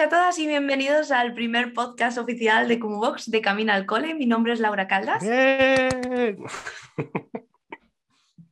[0.00, 4.14] A y todas y bienvenidos al primer podcast oficial de Box de Camino al Cole.
[4.14, 5.22] Mi nombre es Laura Caldas.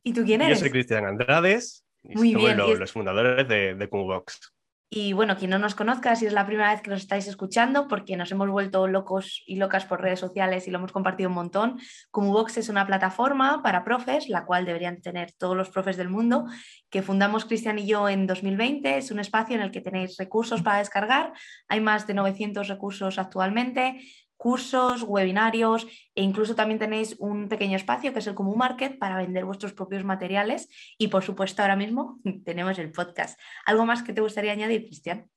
[0.03, 0.59] ¿Y tú quién eres?
[0.59, 1.83] Yo soy Cristian Andrades.
[2.03, 2.55] Muy bien.
[2.55, 4.53] Los, fundadores de, de Box.
[4.91, 7.87] Y bueno, quien no nos conozca, si es la primera vez que nos estáis escuchando,
[7.87, 11.35] porque nos hemos vuelto locos y locas por redes sociales y lo hemos compartido un
[11.35, 11.79] montón,
[12.11, 16.45] Box es una plataforma para profes, la cual deberían tener todos los profes del mundo,
[16.89, 18.97] que fundamos Cristian y yo en 2020.
[18.97, 21.33] Es un espacio en el que tenéis recursos para descargar.
[21.67, 24.01] Hay más de 900 recursos actualmente
[24.39, 25.85] cursos, webinarios
[26.15, 29.73] e incluso también tenéis un pequeño espacio que es el Común Market para vender vuestros
[29.73, 33.37] propios materiales y por supuesto ahora mismo tenemos el podcast.
[33.65, 35.29] ¿Algo más que te gustaría añadir, Cristian?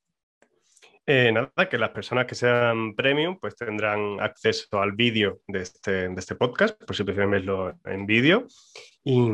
[1.04, 6.08] Eh, nada, que las personas que sean premium pues tendrán acceso al vídeo de este,
[6.08, 8.46] de este podcast, por si prefieren verlo en vídeo,
[9.02, 9.28] y,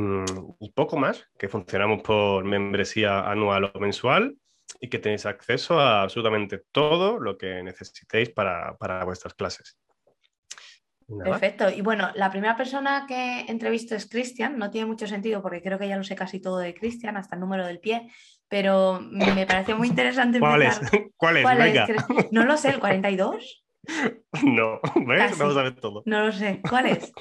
[0.61, 4.35] y, poco más, que funcionamos por membresía anual o mensual
[4.81, 9.79] y que tenéis acceso a absolutamente todo lo que necesitéis para, vuestras clases.
[11.25, 11.71] Perfecto.
[11.71, 14.59] Y bueno, la primera persona que entrevisto es Cristian.
[14.59, 17.35] No tiene mucho sentido porque creo que ya lo sé casi todo de Cristian, hasta
[17.35, 18.11] el número del pie,
[18.47, 20.39] pero me pareció muy interesante.
[20.41, 20.81] ¿Cuál es?
[21.17, 21.89] ¿Cuál es?
[22.31, 23.65] No lo sé, ¿el 42?
[24.45, 25.39] No, ¿ves?
[25.39, 26.03] Vamos a ver todo.
[26.05, 26.61] No lo sé.
[26.69, 27.13] ¿Cuál es?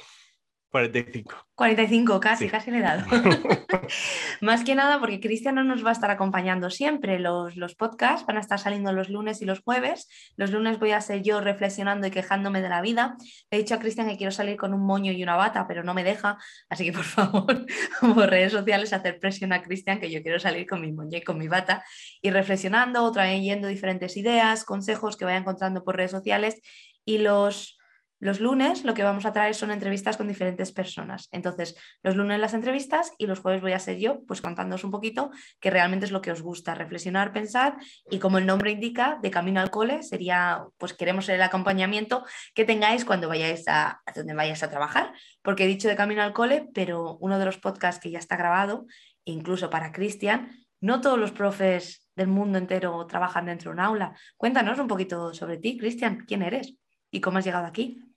[0.70, 1.34] 45.
[1.54, 3.04] 45, casi, casi le he dado.
[4.40, 7.18] Más que nada porque Cristian no nos va a estar acompañando siempre.
[7.18, 10.08] Los, los podcasts van a estar saliendo los lunes y los jueves.
[10.36, 13.16] Los lunes voy a ser yo reflexionando y quejándome de la vida.
[13.50, 15.94] he dicho a Cristian que quiero salir con un moño y una bata, pero no
[15.94, 16.38] me deja.
[16.68, 17.66] Así que por favor,
[18.00, 21.22] por redes sociales, hacer presión a Cristian que yo quiero salir con mi moño y
[21.22, 21.82] con mi bata
[22.20, 26.60] y reflexionando, trayendo diferentes ideas, consejos que vaya encontrando por redes sociales.
[27.04, 27.77] Y los
[28.20, 31.28] los lunes lo que vamos a traer son entrevistas con diferentes personas.
[31.30, 34.90] Entonces, los lunes las entrevistas y los jueves voy a ser yo, pues contándoos un
[34.90, 35.30] poquito
[35.60, 37.76] que realmente es lo que os gusta, reflexionar, pensar
[38.10, 42.24] y como el nombre indica, de camino al cole sería, pues queremos el acompañamiento
[42.54, 45.12] que tengáis cuando vayáis a, donde vayáis a trabajar,
[45.42, 48.36] porque he dicho de camino al cole, pero uno de los podcasts que ya está
[48.36, 48.86] grabado,
[49.24, 54.16] incluso para Cristian, no todos los profes del mundo entero trabajan dentro de un aula.
[54.36, 56.74] Cuéntanos un poquito sobre ti, Cristian, quién eres
[57.10, 58.07] y cómo has llegado aquí.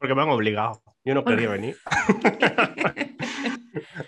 [0.00, 0.80] Porque me han obligado.
[1.04, 1.76] Yo no quería venir.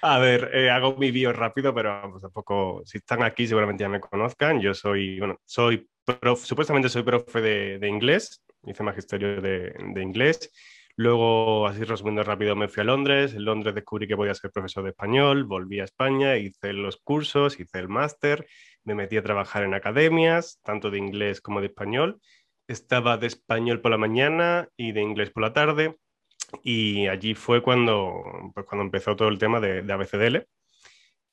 [0.01, 3.89] A ver, eh, hago mi bio rápido, pero pues, tampoco, si están aquí seguramente ya
[3.91, 4.59] me conozcan.
[4.61, 10.51] Yo soy, bueno, soy profe, supuestamente soy profe de, inglés, hice magisterio de, de, inglés.
[10.97, 13.35] Luego, así resumiendo rápido, me fui a Londres.
[13.35, 17.61] En Londres descubrí que podía ser profesor de español, volví a España, hice los cursos,
[17.61, 18.47] hice el máster,
[18.85, 22.19] me metí a trabajar en academias, tanto de inglés como de español
[22.73, 25.97] estaba de español por la mañana y de inglés por la tarde.
[26.63, 28.23] Y allí fue cuando,
[28.55, 30.47] pues, cuando empezó todo el tema de, de ABCDL.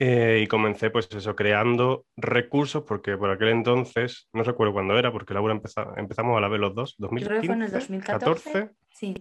[0.02, 5.12] Eh, y comencé, pues eso, creando recursos, porque por aquel entonces, no recuerdo cuándo era,
[5.12, 8.70] porque Laura empezó, empezamos a la vez los dos, 2015, Creo en el 2014.
[8.92, 9.14] Sí.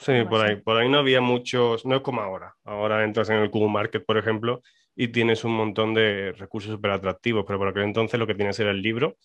[0.00, 2.56] Sí, por ahí, por ahí no había muchos, no es como ahora.
[2.64, 4.62] Ahora entras en el Google Market, por ejemplo,
[4.96, 8.58] y tienes un montón de recursos súper atractivos, pero por aquel entonces lo que tienes
[8.58, 9.16] era el libro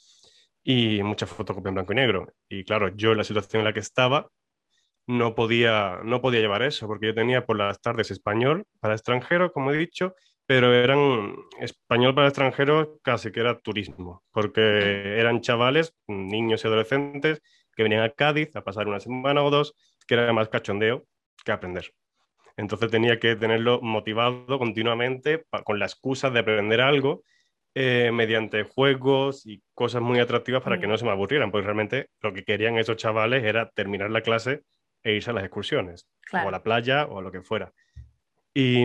[0.69, 2.27] y muchas fotocopias en blanco y negro.
[2.49, 4.27] Y claro, yo en la situación en la que estaba
[5.07, 9.53] no podía, no podía llevar eso, porque yo tenía por las tardes español para extranjeros,
[9.53, 10.13] como he dicho,
[10.45, 17.41] pero eran español para extranjeros casi que era turismo, porque eran chavales, niños y adolescentes,
[17.73, 19.73] que venían a Cádiz a pasar una semana o dos,
[20.05, 21.05] que era más cachondeo
[21.45, 21.93] que aprender.
[22.57, 27.23] Entonces tenía que tenerlo motivado continuamente con la excusa de aprender algo
[27.79, 30.89] eh, mediante juegos y cosas muy atractivas para que mm.
[30.89, 34.63] no se me aburrieran, porque realmente lo que querían esos chavales era terminar la clase
[35.03, 37.71] e irse a las excursiones, o a la playa o a lo que fuera.
[38.51, 38.83] Y,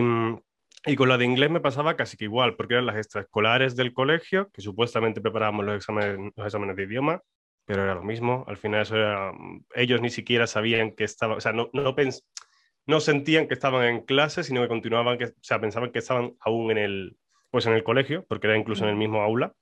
[0.85, 3.93] y, con la de inglés me pasaba casi que igual, porque eran las extraescolares del
[3.93, 7.23] colegio, que supuestamente preparábamos los exámenes, los exámenes de idioma,
[7.65, 8.45] pero era lo mismo.
[8.47, 9.31] Al final eso era,
[9.73, 11.95] ellos ni siquiera sabían que estaba, o sea, no, no,
[12.85, 16.35] no sentían que estaban en clase, sino que continuaban, que, o sea, pensaban que estaban
[16.41, 17.17] aún en el,
[17.53, 19.53] pues en el colegio, porque era incluso en el mismo aula.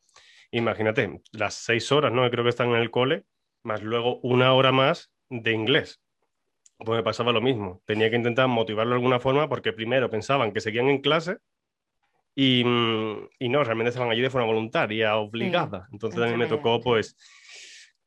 [0.49, 2.29] Imagínate, las seis horas, ¿no?
[2.31, 3.25] Creo que están en el cole,
[3.63, 6.01] más luego una hora más de inglés.
[6.77, 7.81] Pues me pasaba lo mismo.
[7.83, 11.39] Tenía que intentar motivarlo de alguna forma porque primero pensaban que seguían en clase
[12.33, 15.89] y, mm, y no, realmente estaban allí de forma voluntaria, obligada.
[15.91, 17.17] Entonces a mí me tocó, pues,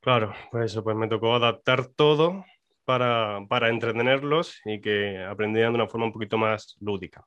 [0.00, 2.42] claro, pues eso, pues me tocó adaptar todo
[2.86, 7.26] para, para entretenerlos y que aprendieran de una forma un poquito más lúdica.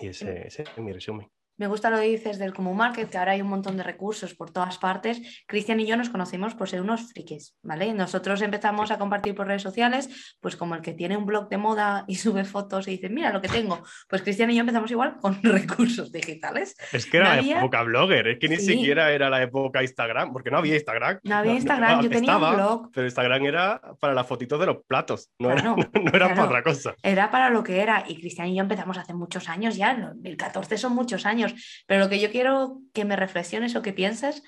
[0.00, 1.30] Y ese, ese es mi resumen.
[1.56, 4.34] Me gusta lo que dices del Común Market, que ahora hay un montón de recursos
[4.34, 5.44] por todas partes.
[5.46, 7.94] Cristian y yo nos conocimos por ser unos frikis, ¿vale?
[7.94, 11.56] Nosotros empezamos a compartir por redes sociales, pues como el que tiene un blog de
[11.56, 13.82] moda y sube fotos y dice, mira lo que tengo.
[14.08, 16.74] Pues Cristian y yo empezamos igual con recursos digitales.
[16.92, 20.50] Es que era la época blogger, es que ni siquiera era la época Instagram, porque
[20.50, 21.20] no había Instagram.
[21.22, 22.90] No había Instagram, yo tenía un blog.
[22.92, 25.76] Pero Instagram era para las fotitos de los platos, no era, no,
[26.12, 26.96] era para otra cosa.
[27.00, 28.04] Era para lo que era.
[28.08, 31.43] Y Cristian y yo empezamos hace muchos años ya, 2014 son muchos años
[31.86, 34.42] pero lo que yo quiero que me reflexiones o que pienses,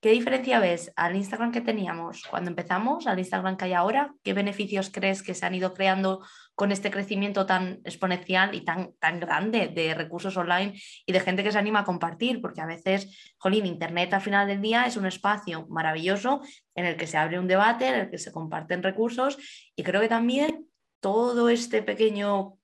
[0.00, 4.14] ¿qué diferencia ves al Instagram que teníamos cuando empezamos, al Instagram que hay ahora?
[4.22, 6.20] ¿Qué beneficios crees que se han ido creando
[6.54, 10.74] con este crecimiento tan exponencial y tan, tan grande de recursos online
[11.06, 12.42] y de gente que se anima a compartir?
[12.42, 16.42] Porque a veces, jolín, Internet al final del día es un espacio maravilloso
[16.74, 19.38] en el que se abre un debate, en el que se comparten recursos
[19.74, 20.68] y creo que también
[21.00, 22.58] todo este pequeño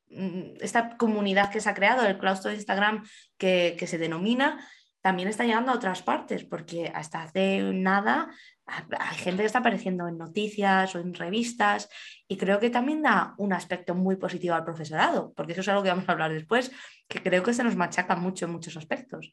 [0.60, 3.04] esta comunidad que se ha creado, el claustro de Instagram
[3.36, 4.66] que, se denomina,
[5.00, 8.30] también está llegando a otras partes, porque hasta hace nada
[8.66, 11.88] hay gente que está apareciendo en noticias o en revistas
[12.28, 15.82] y creo que también da un aspecto muy positivo al profesorado, porque eso es algo
[15.82, 16.70] que vamos a hablar después,
[17.08, 19.32] que creo que se nos machaca mucho en muchos aspectos.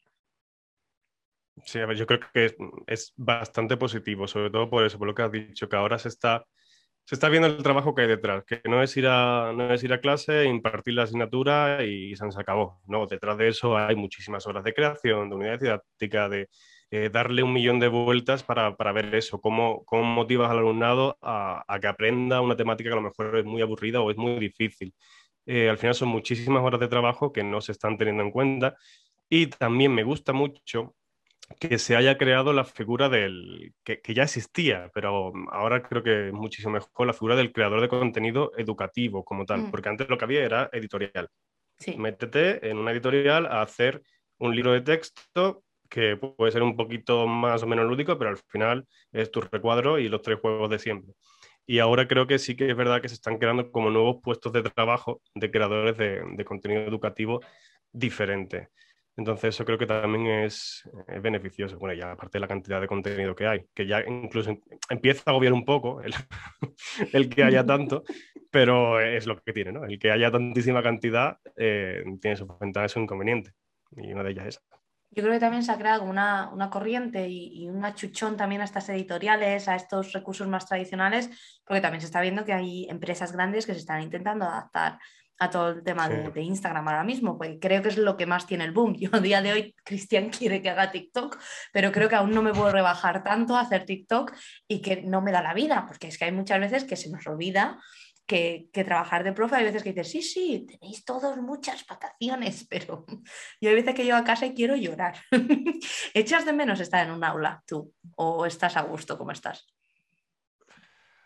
[1.64, 5.06] Sí, a ver, yo creo que es, es bastante positivo, sobre todo por eso, por
[5.06, 6.44] lo que has dicho, que ahora se está
[7.08, 9.82] se está viendo el trabajo que hay detrás, que no es ir a, no es
[9.82, 12.82] ir a clase, impartir la asignatura y se acabó.
[12.86, 16.50] No, detrás de eso hay muchísimas horas de creación, de unidad didáctica, de
[16.90, 21.16] eh, darle un millón de vueltas para, para ver eso, cómo, cómo, motivas al alumnado
[21.22, 24.18] a, a, que aprenda una temática que a lo mejor es muy aburrida o es
[24.18, 24.92] muy difícil.
[25.46, 28.76] Eh, al final son muchísimas horas de trabajo que no se están teniendo en cuenta.
[29.30, 30.94] Y también me gusta mucho
[31.58, 36.32] que se haya creado la figura del, que, ya existía, pero ahora creo que es
[36.32, 39.70] muchísimo mejor la figura del creador de contenido educativo como tal, mm.
[39.70, 41.28] porque antes lo que había era editorial.
[41.96, 44.02] Métete en una editorial a hacer
[44.38, 48.38] un libro de texto que puede ser un poquito más o menos lúdico, pero al
[48.48, 51.14] final es tu recuadro y los tres juegos de siempre.
[51.66, 54.52] Y ahora creo que sí que es verdad que se están creando como nuevos puestos
[54.52, 57.40] de trabajo de creadores de, de contenido educativo
[57.92, 58.68] diferente.
[59.18, 60.88] Entonces eso creo que también es,
[61.20, 61.76] beneficioso.
[61.76, 64.56] Bueno, ya aparte de la cantidad de contenido que hay, que ya incluso
[64.88, 66.14] empieza a agobiar un poco el,
[67.12, 68.04] el, que haya tanto,
[68.48, 69.84] pero es lo que tiene, ¿no?
[69.84, 73.52] El que haya tantísima cantidad eh, tiene sus ventajas y sus inconvenientes.
[73.96, 74.67] Y una de ellas es.
[75.10, 78.60] Yo creo que también se ha creado una, una corriente y, y, un achuchón también
[78.60, 81.30] a estas editoriales, a estos recursos más tradicionales,
[81.64, 84.98] porque también se está viendo que hay empresas grandes que se están intentando adaptar
[85.38, 88.46] a todo el tema de, Instagram ahora mismo, porque creo que es lo que más
[88.46, 88.94] tiene el boom.
[88.98, 91.38] Yo a día de hoy, Cristian quiere que haga TikTok,
[91.72, 94.32] pero creo que aún no me puedo rebajar tanto a hacer TikTok
[94.66, 97.10] y que no me da la vida, porque es que hay muchas veces que se
[97.10, 97.78] nos olvida
[98.28, 103.04] que, trabajar de profe, hay veces que dices, sí, sí, tenéis todos muchas vacaciones, pero
[103.60, 105.16] yo hay veces que llego a casa y quiero llorar.
[106.14, 109.66] ¿Echas de menos estar en un aula tú o estás a gusto como estás?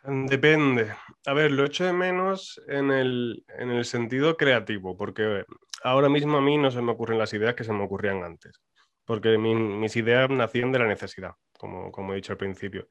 [0.04, 0.92] Depende.
[1.26, 3.44] A ver, lo echo de menos en el,
[3.84, 5.44] sentido creativo, porque
[5.84, 8.60] ahora mismo a mí no se me ocurren las ideas que se me ocurrían antes,
[9.04, 12.88] porque mis ideas nacían de la necesidad, como, como he dicho al principio.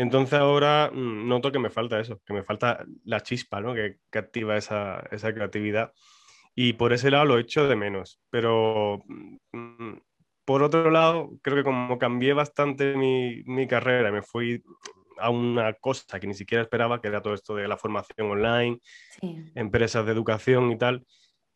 [0.00, 3.74] Entonces ahora mm, noto que me falta eso, que me falta la chispa ¿no?
[3.74, 5.02] que, activa esa,
[5.34, 5.92] creatividad.
[6.54, 8.18] Y por ese lado lo echo de menos.
[8.30, 9.02] Pero
[9.52, 9.98] mm,
[10.46, 14.62] por otro lado, creo que como cambié bastante mi, mi carrera, me fui
[15.18, 18.78] a una cosa que ni siquiera esperaba, que era todo esto de la formación online,
[19.54, 21.04] empresas de educación y tal.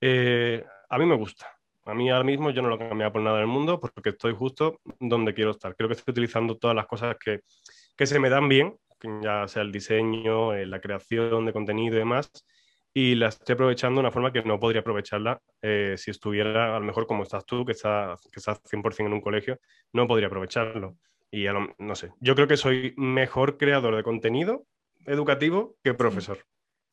[0.02, 1.46] Eh, a mí me gusta.
[1.86, 4.80] A mí ahora mismo yo no lo cambiaría por nada del mundo porque estoy justo
[5.00, 5.74] donde quiero estar.
[5.74, 7.40] Creo que estoy utilizando todas las cosas que,
[7.96, 8.76] que se me dan bien,
[9.22, 12.30] ya sea el diseño, eh, la creación de contenido y demás,
[12.92, 16.78] y las estoy aprovechando de una forma que no podría aprovecharla eh, si estuviera a
[16.78, 19.58] lo mejor como estás tú, que estás, que estás 100% en un colegio,
[19.92, 20.96] no podría aprovecharlo.
[21.30, 21.46] Y
[21.78, 24.66] no sé, yo creo que soy mejor creador de contenido
[25.04, 26.38] educativo que profesor.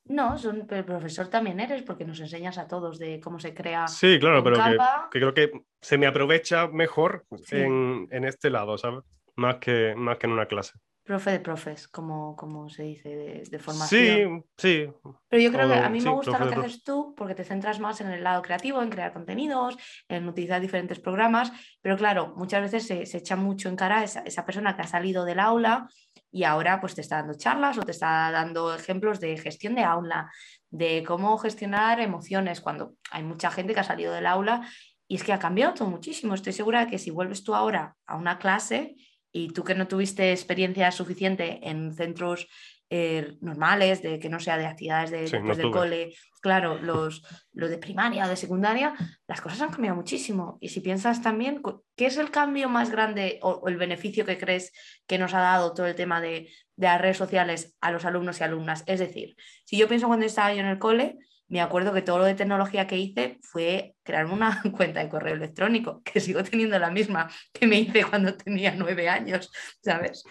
[0.05, 3.87] No, son, pero profesor también eres porque nos enseñas a todos de cómo se crea.
[3.87, 4.77] Sí, claro, pero que,
[5.11, 9.03] creo que se me aprovecha mejor en, en, este lado, ¿sabes?
[9.35, 13.09] Más que, más que en una clase profe de profes, como, como se dice,
[13.49, 14.45] de, formación.
[14.57, 14.93] Sí, sí.
[15.27, 17.79] Pero yo creo que a mí me gusta lo que haces tú porque te centras
[17.79, 19.77] más en el lado creativo, en crear contenidos,
[20.07, 24.21] en utilizar diferentes programas, pero claro, muchas veces se, se echa mucho en cara esa,
[24.21, 25.89] esa persona que ha salido del aula
[26.31, 29.83] y ahora pues te está dando charlas o te está dando ejemplos de gestión de
[29.83, 30.31] aula,
[30.69, 34.67] de cómo gestionar emociones, cuando hay mucha gente que ha salido del aula
[35.07, 36.33] y es que ha cambiado todo muchísimo.
[36.33, 38.95] Estoy segura de que si vuelves tú ahora a una clase
[39.31, 42.47] y tú que no tuviste experiencia suficiente en centros
[42.93, 47.23] eh, normales, de que no sea de actividades de, del cole, claro, los,
[47.53, 48.93] los de primaria o de secundaria,
[49.27, 50.57] las cosas han cambiado muchísimo.
[50.59, 51.61] Y si piensas también,
[51.95, 54.73] ¿qué es el cambio más grande o, el beneficio que crees
[55.07, 58.41] que nos ha dado todo el tema de, de, las redes sociales a los alumnos
[58.41, 58.83] y alumnas?
[58.87, 61.17] Es decir, si yo pienso cuando estaba yo en el cole,
[61.51, 65.35] me acuerdo que todo lo de tecnología que hice fue crearme una cuenta de correo
[65.35, 69.51] electrónico, que sigo teniendo la misma que me hice cuando tenía nueve años,
[69.83, 70.23] ¿sabes?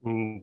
[0.00, 0.40] Mm,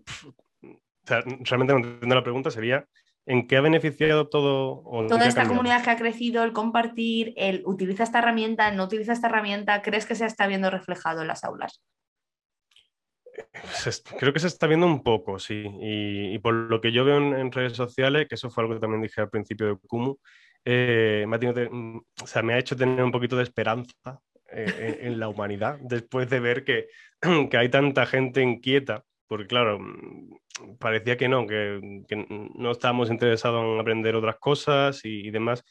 [1.03, 2.87] realmente no entiendo la pregunta, sería
[3.27, 4.81] ¿en qué ha beneficiado todo?
[5.07, 9.27] Toda esta comunidad que ha crecido, el compartir, el utiliza esta herramienta, no utiliza esta
[9.27, 11.83] herramienta, ¿crees que se está viendo reflejado en las aulas?
[14.20, 15.65] Creo que se está viendo un poco, sí.
[15.82, 19.01] Y, por lo que yo veo en, redes sociales, que eso fue algo que también
[19.01, 20.17] dije al principio de Kumu,
[20.65, 22.01] eh, me, ha mm,
[22.44, 24.20] me ha hecho tener un poquito de esperanza
[24.51, 26.88] eh, en, la humanidad después de ver que,
[27.50, 31.79] que hay tanta gente inquieta porque claro, mm, parecía que no, que,
[32.56, 35.63] no estábamos interesados en aprender otras cosas y, demás.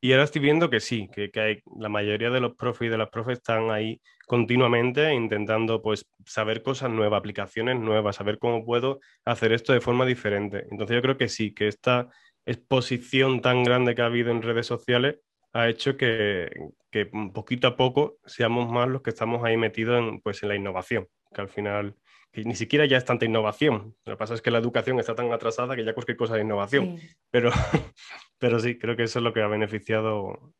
[0.00, 2.98] Y ahora estoy viendo que sí, que, hay, la mayoría de los profes y de
[2.98, 4.00] las profes están ahí
[4.32, 10.06] continuamente intentando pues, saber cosas nuevas, aplicaciones nuevas, saber cómo puedo hacer esto de forma
[10.06, 10.64] diferente.
[10.70, 12.08] Entonces yo creo que sí, que esta
[12.46, 15.16] exposición tan grande que ha habido en redes sociales
[15.52, 16.50] ha hecho que,
[16.90, 20.56] que poquito a poco seamos más los que estamos ahí metidos en, pues, en la
[20.56, 21.94] innovación, que al final
[22.32, 23.94] que ni siquiera ya es tanta innovación.
[24.06, 26.40] Lo que pasa es que la educación está tan atrasada que ya cualquier cosa de
[26.40, 26.98] innovación.
[27.30, 27.50] Pero,
[28.38, 30.54] pero sí, creo que eso es lo que ha beneficiado,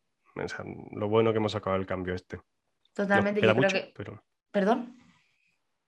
[0.95, 2.39] lo bueno que hemos sacado del cambio este.
[2.95, 3.93] Totalmente, yo creo que...
[4.51, 4.97] ¿Perdón?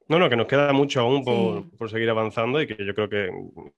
[0.06, 3.08] No, no, que nos queda mucho aún por, por, seguir avanzando y que yo creo
[3.08, 3.30] que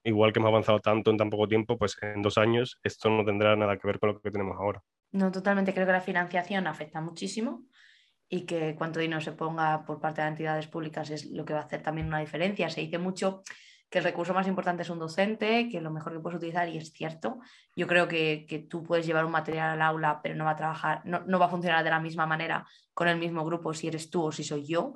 [0.03, 3.25] igual que hemos avanzado tanto en tan poco tiempo, pues en dos años esto no
[3.25, 4.83] tendrá nada que ver con lo que tenemos ahora.
[5.13, 5.73] No, totalmente.
[5.73, 7.67] Creo que la financiación afecta muchísimo
[8.29, 11.61] y que cuánto dinero se ponga por parte de entidades públicas es lo que va
[11.61, 12.69] a hacer también una diferencia.
[12.71, 13.43] Se dice mucho
[13.89, 16.77] que el recurso más importante es un docente, que lo mejor que puedes utilizar, y
[16.79, 17.39] es cierto.
[17.77, 20.57] Yo creo que, que tú puedes llevar un material al aula, pero no va a
[20.57, 23.89] trabajar, no, no, va a funcionar de la misma manera con el mismo grupo si
[23.89, 24.95] eres tú o si soy yo.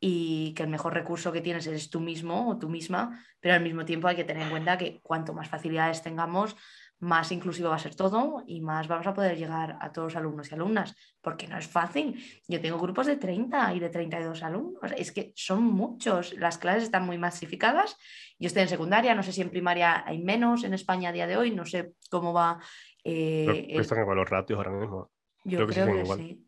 [0.00, 3.62] Y que el mejor recurso que tienes eres tú mismo o tú misma, pero al
[3.62, 6.54] mismo tiempo hay que tener en cuenta que cuanto más facilidades tengamos,
[7.00, 10.16] más inclusivo va a ser todo y más vamos a poder llegar a todos los
[10.16, 12.22] alumnos y alumnas, porque no es fácil.
[12.48, 16.84] Yo tengo grupos de 30 y de 32 alumnos, es que son muchos, las clases
[16.84, 17.96] están muy masificadas.
[18.38, 21.26] Yo estoy en secundaria, no sé si en primaria hay menos en España a día
[21.26, 22.58] de hoy, no sé cómo va.
[23.04, 25.10] Eh, están igual los ratios ahora mismo.
[25.44, 26.44] Yo creo, que, sí.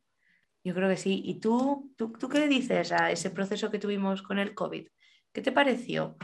[0.64, 1.22] Yo creo que sí.
[1.24, 4.88] ¿Y tú, tú, tú qué dices a ese proceso que tuvimos con el COVID?
[5.32, 6.16] ¿Qué te pareció?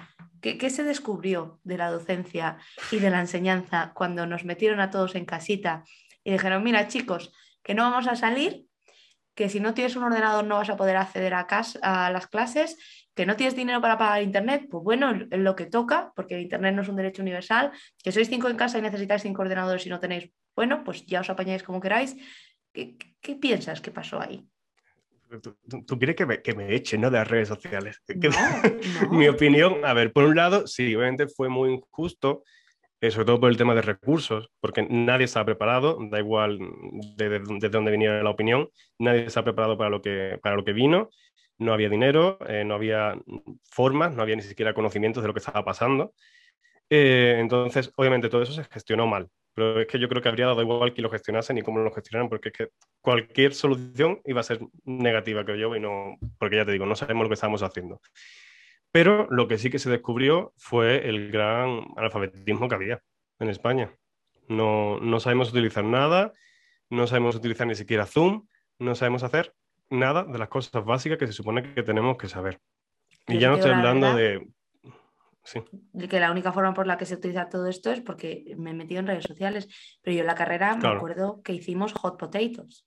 [0.55, 2.59] ¿Qué, se descubrió de la docencia
[2.93, 5.83] y de la enseñanza cuando nos metieron a todos en casita
[6.23, 7.33] y dijeron, mira chicos,
[7.65, 8.67] que no vamos a salir,
[9.35, 12.79] que si no tienes un ordenador no vas a poder acceder a, las clases,
[13.17, 16.77] que no tienes dinero para pagar internet, pues bueno, es lo que toca, porque internet
[16.77, 17.73] no es un derecho universal,
[18.03, 21.23] que sois cinco en casa y necesitáis cinco ordenadores y no tenéis, bueno, pues ya
[21.23, 22.15] os apañáis como queráis.
[22.73, 24.47] qué piensas que pasó ahí?
[25.43, 27.11] Tú, quieres que me, que me echen ¿no?
[27.11, 28.03] de las redes sociales.
[29.11, 32.43] Mi opinión, a ver, por un lado, sí, obviamente fue muy injusto,
[33.01, 36.59] eh, sobre todo por el tema de recursos, porque nadie estaba preparado, da igual
[37.17, 38.69] de, dónde viniera la opinión,
[38.99, 41.11] nadie estaba preparado para lo que, para lo que vino,
[41.59, 43.19] no había dinero, eh, no había
[43.71, 46.13] formas, no había ni siquiera conocimientos de lo que estaba pasando.
[46.91, 50.45] Eh, entonces, obviamente, todo eso se gestionó mal pero es que yo creo que habría
[50.45, 52.69] dado igual que lo gestionasen y cómo lo gestionaran, porque es que
[53.01, 56.95] cualquier solución iba a ser negativa, creo yo, y no, porque ya te digo, no
[56.95, 58.03] sabemos lo que estamos haciendo.
[58.93, 63.03] Pero lo que sí que se descubrió fue el gran analfabetismo que había
[63.39, 63.91] en España.
[64.47, 66.35] No, no sabemos utilizar nada,
[66.91, 68.47] no sabemos utilizar ni siquiera Zoom,
[68.79, 69.55] no sabemos hacer
[69.89, 72.61] nada de las cosas básicas que se supone que tenemos que saber.
[73.27, 74.47] Y ya no estoy hablando de
[76.09, 78.75] que la única forma por la que se utiliza todo esto es porque me he
[78.75, 79.69] metido en redes sociales.
[80.03, 82.87] Pero yo en la carrera me acuerdo que hicimos hot potatoes.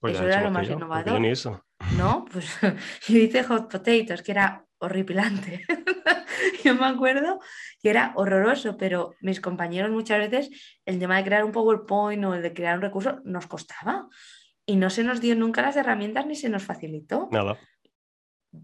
[0.00, 1.24] Pues eso era lo más innovador.
[1.24, 1.64] Eso.
[1.96, 2.58] No, pues
[3.08, 5.64] yo hice hot potatoes, que era horripilante.
[6.64, 7.40] yo me acuerdo
[7.82, 12.34] que era horroroso, pero mis compañeros muchas veces el tema de crear un PowerPoint o
[12.34, 14.08] el de crear un recurso nos costaba.
[14.68, 17.28] Y no se nos dio nunca las herramientas ni se nos facilitó.
[17.30, 17.56] Nada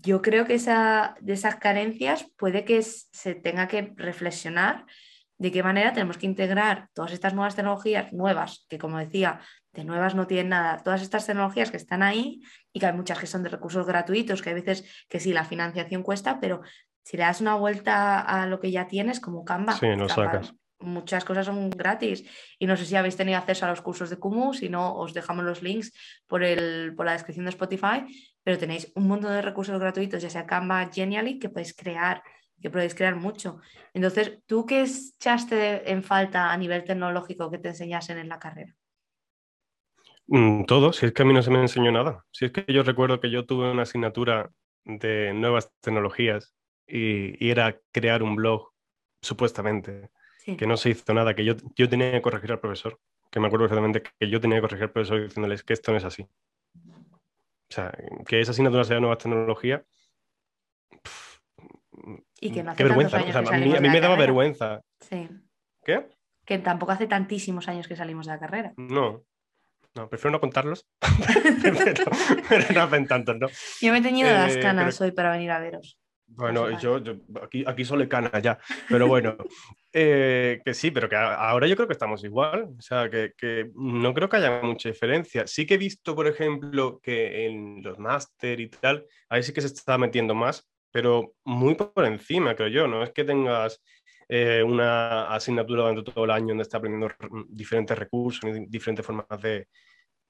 [0.00, 4.86] yo creo que esa, de esas carencias puede que se tenga que reflexionar
[5.38, 9.40] de qué manera tenemos que integrar todas estas nuevas tecnologías, nuevas, que como decía,
[9.72, 13.18] de nuevas no tienen nada, todas estas tecnologías que están ahí y que hay muchas
[13.18, 16.60] que son de recursos gratuitos, que hay veces que sí, la financiación cuesta, pero
[17.02, 20.54] si le das una vuelta a lo que ya tienes, como Canva, sí, no sacas.
[20.82, 22.24] Muchas cosas son gratis.
[22.58, 25.14] Y no sé si habéis tenido acceso a los cursos de Kumu, si no, os
[25.14, 25.92] dejamos los links
[26.26, 28.04] por, el, por la descripción de Spotify,
[28.42, 32.22] pero tenéis un montón de recursos gratuitos, ya sea Canva, Genially, que podéis crear,
[32.60, 33.60] que podéis crear mucho.
[33.94, 38.74] Entonces, ¿tú qué echaste en falta a nivel tecnológico que te enseñasen en la carrera?
[40.26, 42.24] Mm, todo, si es que a mí no se me enseñó nada.
[42.30, 44.50] Si es que yo recuerdo que yo tuve una asignatura
[44.84, 46.54] de nuevas tecnologías
[46.86, 48.72] y, era crear un blog,
[49.20, 50.10] supuestamente,
[50.44, 52.98] que no se hizo nada, que yo, yo tenía que corregir al profesor,
[53.30, 55.98] que me acuerdo perfectamente que yo tenía que corregir al profesor diciéndoles que esto no
[55.98, 56.22] es así.
[56.22, 57.92] O sea,
[58.26, 59.82] que esa asignatura sea nuevas tecnologías.
[62.40, 63.18] y que no hace qué vergüenza.
[63.18, 64.82] a mí, me daba vergüenza.
[65.00, 65.28] Sí.
[65.84, 66.08] ¿Qué?
[66.44, 68.74] Que tampoco hace tantísimos años que salimos de la carrera.
[68.76, 69.24] No,
[69.94, 70.86] no, prefiero no contarlos,
[71.62, 72.04] pero,
[72.74, 73.48] no hacen tantos, ¿no?
[73.80, 75.98] Yo me he teñido las eh, canas hoy para venir a veros.
[76.34, 77.00] Bueno, yo,
[77.42, 78.58] aquí, aquí solo canas ya,
[78.88, 79.36] pero bueno,
[79.92, 83.70] eh, que sí, pero que ahora yo creo que estamos igual, o sea, que, que,
[83.74, 85.46] no creo que haya mucha diferencia.
[85.46, 89.60] Sí que he visto, por ejemplo, que en los máster y tal, ahí sí que
[89.60, 93.82] se está metiendo más, pero muy por encima, creo yo, no es que tengas
[94.28, 97.14] eh, una asignatura durante todo el año donde está aprendiendo
[97.48, 99.68] diferentes recursos, diferentes formas de,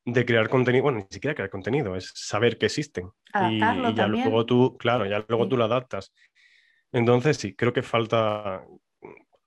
[0.04, 3.10] de crear contenido, bueno, ni siquiera crear contenido, es saber que existen.
[3.50, 6.12] y, ya luego tú, claro, ya luego tú lo adaptas.
[6.92, 8.64] Entonces sí, creo que falta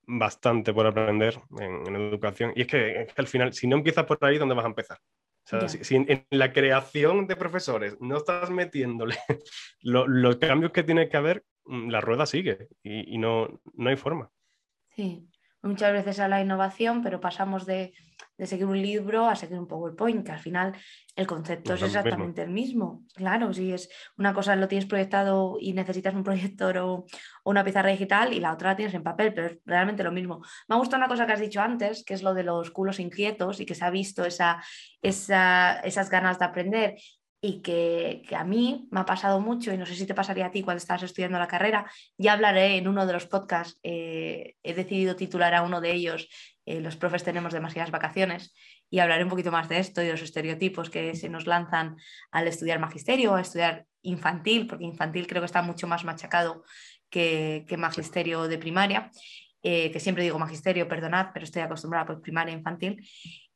[0.07, 2.53] bastante por aprender en, educación.
[2.55, 4.97] Y es que, al final, si no empiezas por ahí, ¿dónde vas a empezar?
[5.45, 9.15] O sea, si, en, la creación de profesores no estás metiéndole
[9.81, 14.31] los cambios que tiene que haber, mm, la rueda sigue y, no, no hay forma.
[14.95, 15.27] Sí,
[15.65, 17.93] muchas veces a la innovación, pero pasamos de,
[18.38, 20.74] seguir un libro a seguir un PowerPoint, que al final
[21.15, 23.03] el concepto es exactamente el mismo.
[23.13, 27.05] Claro, si es una cosa lo tienes proyectado y necesitas un proyector o,
[27.43, 30.41] una pizarra digital y la otra la tienes en papel, pero es realmente lo mismo.
[30.67, 33.00] Me ha gustado una cosa que has dicho antes, que es lo de los culos
[33.00, 34.62] inquietos y que se ha visto esa,
[35.01, 36.95] esas ganas de aprender
[37.47, 40.51] y que, a mí me ha pasado mucho, y no sé si te pasaría a
[40.51, 41.85] ti cuando estabas estudiando la carrera,
[42.17, 46.27] ya hablaré en uno de los podcasts, eh, he decidido titular a uno de ellos,
[46.65, 48.51] eh, Los profes tenemos demasiadas vacaciones,
[48.89, 51.97] y hablaré un poquito más de esto y de los estereotipos que se nos lanzan
[52.31, 56.63] al estudiar magisterio o a estudiar infantil, porque infantil creo que está mucho más machacado
[57.12, 59.12] que, magisterio de primaria,
[59.62, 63.08] eh, que siempre digo magisterio, perdonad, pero estoy acostumbrada por primaria e infantil.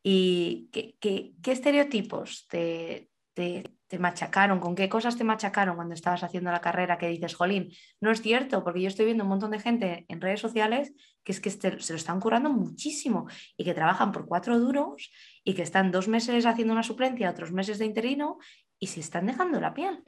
[0.04, 3.64] ¿Y qué, qué estereotipos te, te,
[3.98, 8.12] machacaron, con qué cosas te machacaron cuando estabas haciendo la carrera que dices, jolín, no
[8.12, 11.40] es cierto, porque yo estoy viendo un montón de gente en redes sociales que es
[11.40, 15.12] que se lo están curando muchísimo y que trabajan por cuatro duros
[15.44, 18.38] y que están dos meses haciendo una suplencia, otros meses de interino
[18.80, 20.04] y se están dejando la piel.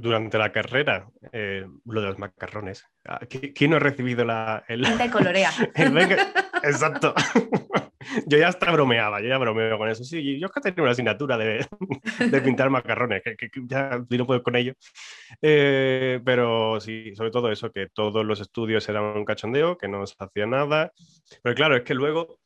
[0.00, 2.86] durante la carrera, eh, lo de los macarrones.
[3.06, 4.86] Ah, ¿Quién no ha recibido la, el...
[5.10, 5.50] colorea.
[6.62, 7.14] Exacto.
[8.26, 10.04] yo ya hasta bromeaba, yo ya bromeo con eso.
[10.04, 11.66] Sí, yo es que tenía una asignatura de,
[12.18, 13.36] de pintar macarrones, que,
[13.66, 14.74] ya no puedo con ello.
[15.40, 20.06] Eh, pero sí, sobre todo eso, que todos los estudios eran un cachondeo, que no
[20.06, 20.92] se hacía nada.
[21.42, 22.38] Pero claro, es que luego,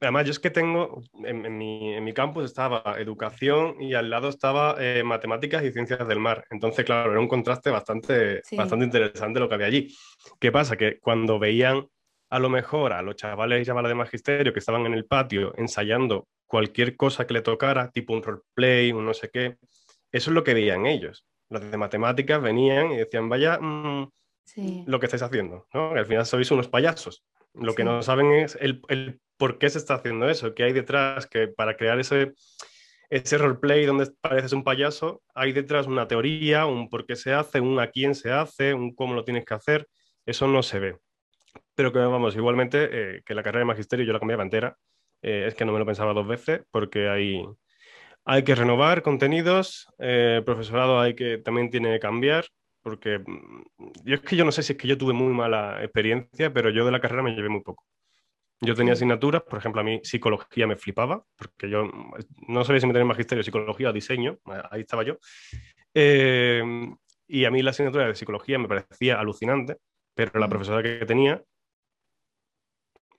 [0.00, 4.28] además yo es que tengo, en, mi, en, mi, campus estaba educación y al lado
[4.28, 6.44] estaba eh, matemáticas y ciencias del mar.
[6.50, 9.94] Entonces, claro, era un contraste bastante, bastante interesante lo que había allí.
[10.40, 10.76] ¿Qué pasa?
[10.76, 11.88] Que cuando veían
[12.30, 15.54] a lo mejor a los chavales y chavalas de magisterio que estaban en el patio
[15.56, 19.56] ensayando cualquier cosa que le tocara, tipo un roleplay, un no sé qué,
[20.12, 21.24] eso es lo que veían ellos.
[21.50, 24.10] Los de matemáticas venían y decían, vaya mm,
[24.86, 25.92] lo que estáis haciendo, ¿no?
[25.92, 27.24] al final sois unos payasos.
[27.54, 28.82] Lo que no saben es el,
[29.36, 32.32] por qué se está haciendo eso, qué hay detrás, que para crear ese,
[33.10, 37.60] ese roleplay donde pareces un payaso, hay detrás una teoría, un por qué se hace,
[37.60, 39.88] un a quién se hace, un cómo lo tienes que hacer.
[40.26, 40.98] Eso no se ve.
[41.78, 44.76] Pero que vamos, igualmente, eh, que la carrera de magisterio yo la cambiaba entera.
[45.22, 47.46] Eh, es que no me lo pensaba dos veces porque hay,
[48.24, 52.46] hay que renovar contenidos, el eh, profesorado hay que, también tiene que cambiar,
[52.82, 53.62] porque mm,
[54.02, 56.70] yo es que yo no sé si es que yo tuve muy mala experiencia, pero
[56.70, 57.84] yo de la carrera me llevé muy poco.
[58.60, 62.14] Yo tenía asignaturas, por ejemplo, a mí psicología me flipaba, porque yo mm,
[62.48, 64.36] no sabía si me tenía magisterio, psicología o diseño,
[64.72, 65.16] ahí estaba yo.
[65.94, 69.76] y a mí la asignatura de psicología me parecía alucinante,
[70.12, 71.40] pero la profesora que tenía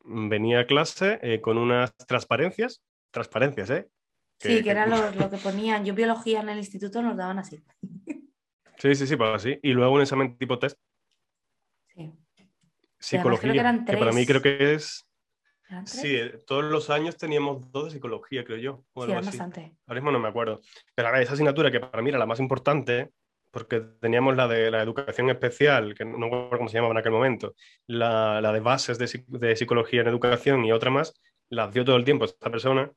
[0.09, 3.87] venía a clase eh, con unas transparencias, transparencias, ¿eh?
[4.39, 5.85] sí, que era lo, que ponían.
[5.85, 7.63] Yo biología en el instituto nos daban así.
[8.77, 9.59] Sí, sí, sí, pues así.
[9.61, 10.79] Y luego un examen tipo test.
[11.87, 12.13] Sí.
[12.97, 15.05] Psicología, que, para mí creo que es...
[15.85, 18.85] Sí, eh, todos los años teníamos dos de psicología, creo yo.
[19.05, 19.77] sí, bastante.
[19.85, 20.61] Ahora mismo no me acuerdo.
[20.95, 23.11] Pero a ver, esa asignatura que para mí era la más importante,
[23.51, 27.11] porque teníamos la de la educación especial, que no recuerdo cómo se llamaba en aquel
[27.11, 27.55] momento,
[27.87, 31.13] la, de bases de, psicología en educación y otra más,
[31.49, 32.91] las dio todo el tiempo esta persona,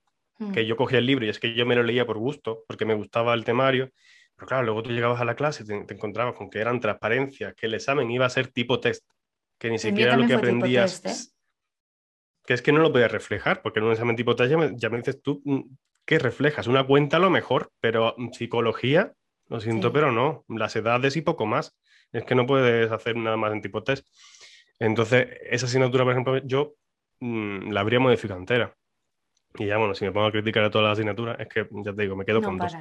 [0.53, 0.67] que mm.
[0.67, 2.95] yo cogía el libro y es que yo me lo leía por gusto, porque me
[2.95, 3.91] gustaba el temario,
[4.35, 7.55] pero claro, luego tú llegabas a la clase y te, encontrabas con que eran transparencias,
[7.55, 9.07] que el examen iba a ser tipo test,
[9.59, 11.05] que ni siquiera lo que aprendías...
[11.05, 11.33] ¿eh?
[12.45, 14.73] Que es que no lo podías reflejar, porque en un examen tipo test ya me,
[14.77, 15.61] ya me dices tú mm,
[16.05, 19.15] que reflejas una cuenta a lo mejor, pero mm, psicología
[19.53, 20.45] lo siento, pero no.
[20.49, 21.77] Las edades y poco más.
[22.11, 24.07] Es que no puedes hacer nada más en tipo test.
[24.79, 26.75] Entonces, esa asignatura, por ejemplo, yo
[27.21, 28.75] mm, la habría modificado entera.
[29.59, 31.93] Y ya, bueno, si me pongo a criticar a todas las asignaturas, es que, ya
[31.93, 32.75] te digo, me quedo con dos.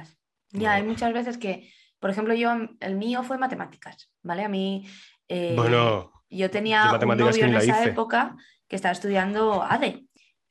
[0.52, 4.44] Ya, hay muchas veces que, por ejemplo, yo, el mío fue matemáticas, ¿vale?
[4.44, 4.86] A mí,
[5.28, 8.34] eh, bueno, yo tenía un novio en esa época
[8.66, 10.06] que estaba estudiando ADE,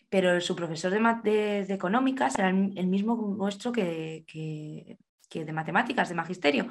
[0.10, 4.98] pero su profesor de, de, económicas era el, mismo nuestro que, que
[5.34, 6.68] de matemáticas, de magisterio.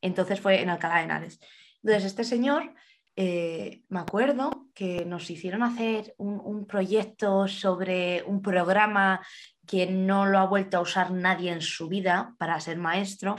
[0.00, 1.40] Entonces fue en Alcalá de Henares.
[1.82, 2.74] Entonces, este señor,
[3.16, 9.20] eh, me acuerdo que nos hicieron hacer un, proyecto sobre un programa
[9.66, 13.36] que no lo ha vuelto a usar nadie en su vida para ser maestro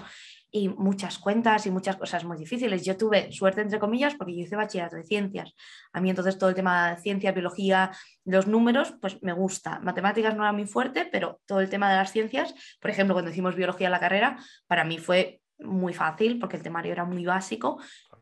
[0.55, 2.85] y muchas cuentas y muchas cosas muy difíciles.
[2.85, 5.55] Yo tuve suerte, entre comillas, porque yo hice bachillerato de ciencias.
[5.91, 7.91] A mí entonces todo el tema de ciencia, biología,
[8.23, 9.79] los números, pues me gusta.
[9.79, 13.31] Matemáticas no era muy fuerte, pero todo el tema de las ciencias, por ejemplo, cuando
[13.31, 14.37] hicimos biología en la carrera,
[14.67, 17.81] para mí fue muy fácil porque el temario era muy básico,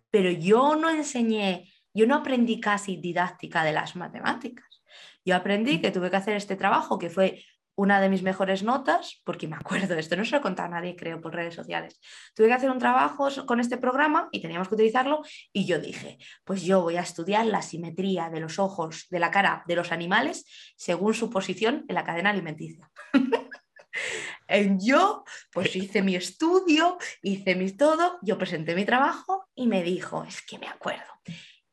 [0.09, 4.81] pero yo no enseñé, yo no aprendí casi didáctica de las matemáticas.
[5.25, 7.43] Yo aprendí que tuve que hacer este trabajo que fue
[7.81, 10.79] una de mis mejores notas, porque me acuerdo, esto no se lo he contado a
[10.79, 11.99] nadie, creo, por redes sociales.
[12.35, 16.19] Tuve que hacer un trabajo con este programa y teníamos que utilizarlo y yo dije,
[16.43, 19.91] pues yo voy a estudiar la simetría de los ojos, de la cara de los
[19.91, 20.45] animales
[20.77, 22.87] según su posición en la cadena alimenticia.
[24.77, 30.23] yo, pues hice mi estudio, hice mi todo, yo presenté mi trabajo y me dijo,
[30.23, 31.11] es que me acuerdo.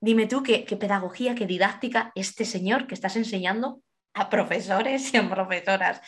[0.00, 3.82] Dime tú qué, qué pedagogía, qué didáctica este señor que estás enseñando
[4.14, 6.00] a profesores y a profesoras,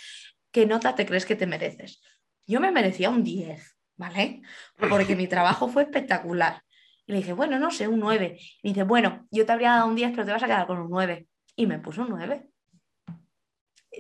[0.51, 2.03] ¿qué nota te crees que te mereces?
[2.47, 4.43] Yo me merecía un 10, ¿vale?
[4.77, 6.63] Porque mi trabajo fue espectacular.
[7.07, 8.39] Y le dije, bueno, no sé, un 9.
[8.63, 10.79] Y dice, bueno, yo te habría dado un 10, pero te vas a quedar con
[10.79, 11.27] un 9.
[11.57, 12.47] Y me puso un 9.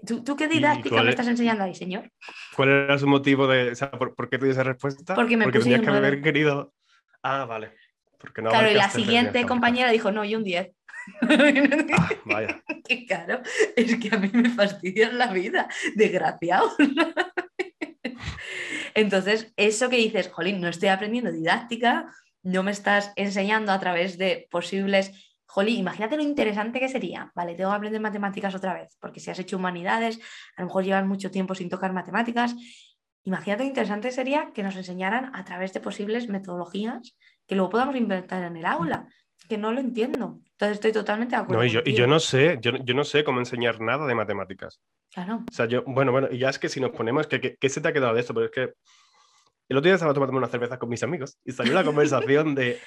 [0.06, 2.10] ¿Tú, qué didáctica me estás enseñando ahí, señor?
[2.56, 5.14] ¿Cuál era su motivo de, o sea, ¿por, qué te dio esa respuesta?
[5.14, 6.72] Porque me Porque tenías que haber querido...
[7.22, 7.74] Ah, vale.
[8.18, 10.70] Porque no claro, y la siguiente compañera dijo, no, y un 10.
[11.22, 12.62] Ah, vaya.
[12.88, 13.42] Qué caro.
[13.76, 16.70] Es que a mí me fastidian la vida, desgraciado.
[18.94, 24.18] Entonces, eso que dices, jolín, no estoy aprendiendo didáctica, no me estás enseñando a través
[24.18, 25.12] de posibles.
[25.46, 27.30] Jolín, imagínate lo interesante que sería.
[27.34, 30.18] Vale, tengo que aprender matemáticas otra vez, porque si has hecho humanidades,
[30.56, 32.54] a lo mejor llevas mucho tiempo sin tocar matemáticas.
[33.24, 37.96] Imagínate lo interesante sería que nos enseñaran a través de posibles metodologías que luego podamos
[37.96, 39.08] inventar en el aula
[39.48, 40.40] que no lo entiendo.
[40.60, 41.62] Entonces estoy totalmente de acuerdo.
[41.62, 44.78] No, y, yo, no sé, yo, no sé cómo enseñar nada de matemáticas.
[45.10, 45.42] Claro.
[45.50, 47.88] O sea, yo, bueno, bueno, y ya es que si nos ponemos, ¿qué, se te
[47.88, 48.34] ha quedado de esto?
[48.34, 48.74] Pero es que
[49.70, 52.78] el otro día estaba tomando una cerveza con mis amigos y salió la conversación de,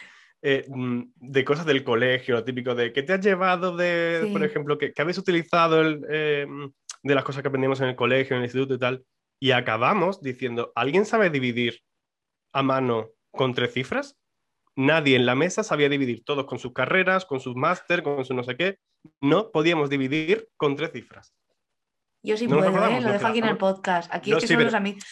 [0.43, 4.43] eh, mm, de cosas del colegio, lo típico de qué te has llevado de, por
[4.43, 6.45] ejemplo, que, habéis utilizado el, eh,
[7.01, 9.03] de las cosas que aprendimos en el colegio, en el instituto y tal.
[9.39, 11.79] Y acabamos diciendo, ¿alguien sabe dividir
[12.51, 14.15] a mano con tres cifras?
[14.75, 18.33] Nadie en la mesa sabía dividir, todos con sus carreras, con sus máster, con su
[18.33, 18.79] no sé qué.
[19.21, 21.33] No podíamos dividir con tres cifras.
[22.25, 23.01] Yo sí puedo, ¿eh?
[23.01, 24.13] lo dejo aquí en el podcast.
[24.13, 25.03] Aquí es que son los, amigos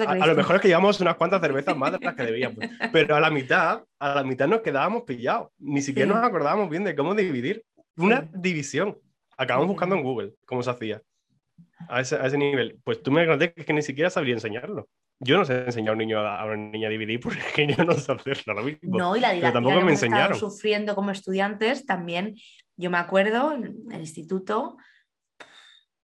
[0.00, 0.24] de Cristo.
[0.24, 2.58] A, lo mejor es que llevamos unas cuantas cervezas más de las que debíamos.
[2.92, 5.50] Pero a la mitad, a la mitad nos quedábamos pillados.
[5.58, 7.64] Ni siquiera nos acordábamos bien de cómo dividir.
[7.96, 8.98] Una división.
[9.36, 11.02] Acabamos buscando en Google cómo se hacía.
[11.88, 12.80] A ese, a ese nivel.
[12.82, 14.88] Pues tú me agradeces que ni siquiera sabría enseñarlo.
[15.18, 17.94] Yo no sé enseñar a un niño a, una niña a dividir porque yo no
[17.94, 18.98] sé hacerlo lo mismo.
[18.98, 20.38] No, y la didáctica tampoco me enseñaron.
[20.38, 22.34] sufriendo como estudiantes también,
[22.76, 24.76] yo me acuerdo en el instituto,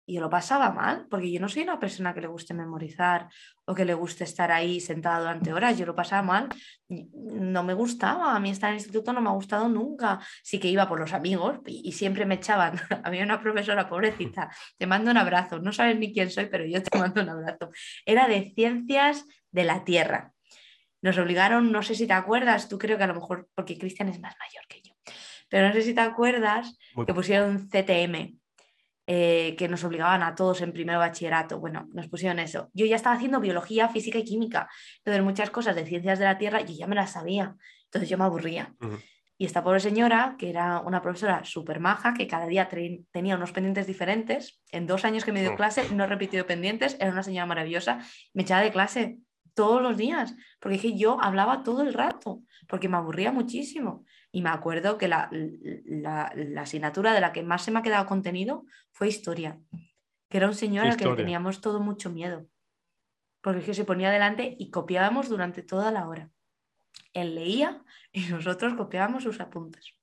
[0.08, 3.28] y yo lo pasaba mal, porque yo no soy una persona que le guste memorizar
[3.66, 6.50] o que le guste estar ahí sentada durante horas, yo lo pasaba mal,
[6.88, 10.60] no me gustaba, a mí estar en el instituto no me ha gustado nunca, sí
[10.60, 15.12] que iba por los amigos y, siempre me echaban, había una profesora pobrecita, te mando
[15.12, 17.70] un abrazo, no sabes ni quién soy, pero yo te mando un abrazo,
[18.06, 20.32] era de ciencias de la Tierra.
[21.02, 24.08] Nos obligaron, no sé si te acuerdas, tú creo que a lo mejor, porque Cristian
[24.08, 24.94] es más mayor que yo,
[25.50, 28.40] pero no sé si te acuerdas que pusieron CTM,
[29.10, 31.62] eh, que nos obligaban a todos en primer bachillerato.
[31.62, 32.70] Bueno, nos pusieron eso.
[32.74, 34.70] Yo ya estaba haciendo biología, física y química.
[34.98, 37.56] Entonces, muchas cosas de ciencias de la Tierra yo ya me las sabía.
[37.86, 38.76] Entonces, yo me aburría.
[39.38, 43.54] Y esta pobre señora, que era una profesora súper maja, que cada día tenía unos
[43.54, 47.24] pendientes diferentes, en dos años que me dio clase no he repetido pendientes, era una
[47.24, 48.00] señora maravillosa,
[48.34, 49.20] me echaba de clase.
[49.54, 54.06] todos los días, porque es que yo hablaba todo el rato, porque me aburría muchísimo.
[54.38, 55.32] Y me acuerdo que la,
[56.58, 59.60] asignatura de la que más se me ha quedado contenido fue historia,
[60.30, 62.46] que era un señor al que teníamos todo mucho miedo,
[63.42, 66.30] porque es que se ponía delante y copiábamos durante toda la hora.
[67.14, 69.96] Él leía y nosotros copiábamos sus apuntes.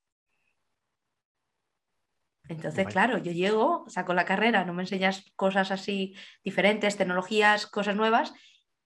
[2.48, 7.94] Entonces, claro, yo llego, saco la carrera, no me enseñas cosas así diferentes, tecnologías, cosas
[7.94, 8.34] nuevas,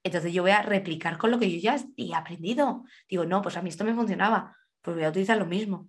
[0.03, 2.83] entonces yo voy a replicar con lo que yo ya he aprendido.
[3.09, 5.87] Digo, no, pues a mí esto me funcionaba, pues voy a utilizar lo mismo.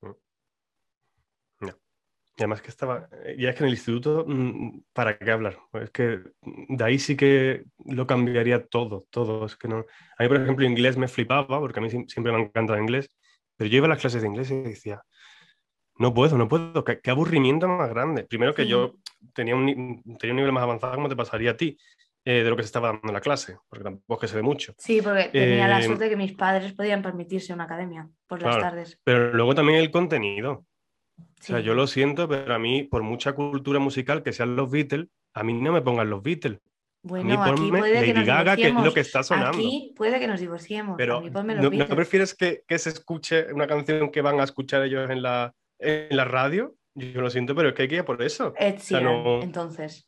[0.00, 0.12] Mm.
[2.38, 5.58] Y además que estaba, eh, ya es que en el instituto, mm, ¿para qué hablar?
[5.72, 9.44] Es que de ahí sí que lo cambiaría todo, todo.
[9.46, 9.78] Es que no...
[10.18, 13.10] A mí, por ejemplo, inglés me flipaba, porque a mí siempre me ha encantado inglés,
[13.56, 15.02] pero yo iba a las clases de inglés y decía,
[15.98, 18.24] no puedo, no puedo, qué, aburrimiento más grande.
[18.24, 18.94] Primero que yo
[19.34, 21.76] tenía un, tenía un nivel más avanzado, como te pasaría a ti,
[22.28, 24.36] eh, de lo que se estaba dando en la clase, porque tampoco es que se
[24.36, 24.74] ve mucho.
[24.76, 28.42] Sí, porque tenía la eh, suerte de que mis padres podían permitirse una academia por
[28.42, 29.00] las tardes.
[29.02, 30.66] Pero luego también el contenido.
[31.16, 34.70] O sea, yo lo siento, pero a mí, por mucha cultura musical que sean los
[34.70, 36.58] Beatles, a mí no me pongan los Beatles.
[37.00, 39.56] Bueno, aquí puede que nos Gaga, que es lo que está sonando.
[39.56, 40.96] Aquí puede que nos divorciemos.
[40.98, 45.08] Pero ¿no, ¿no, prefieres que, que, se escuche una canción que van a escuchar ellos
[45.08, 46.74] en la, en la radio?
[46.94, 48.52] Yo lo siento, pero es que hay que ir por eso.
[49.40, 50.07] entonces.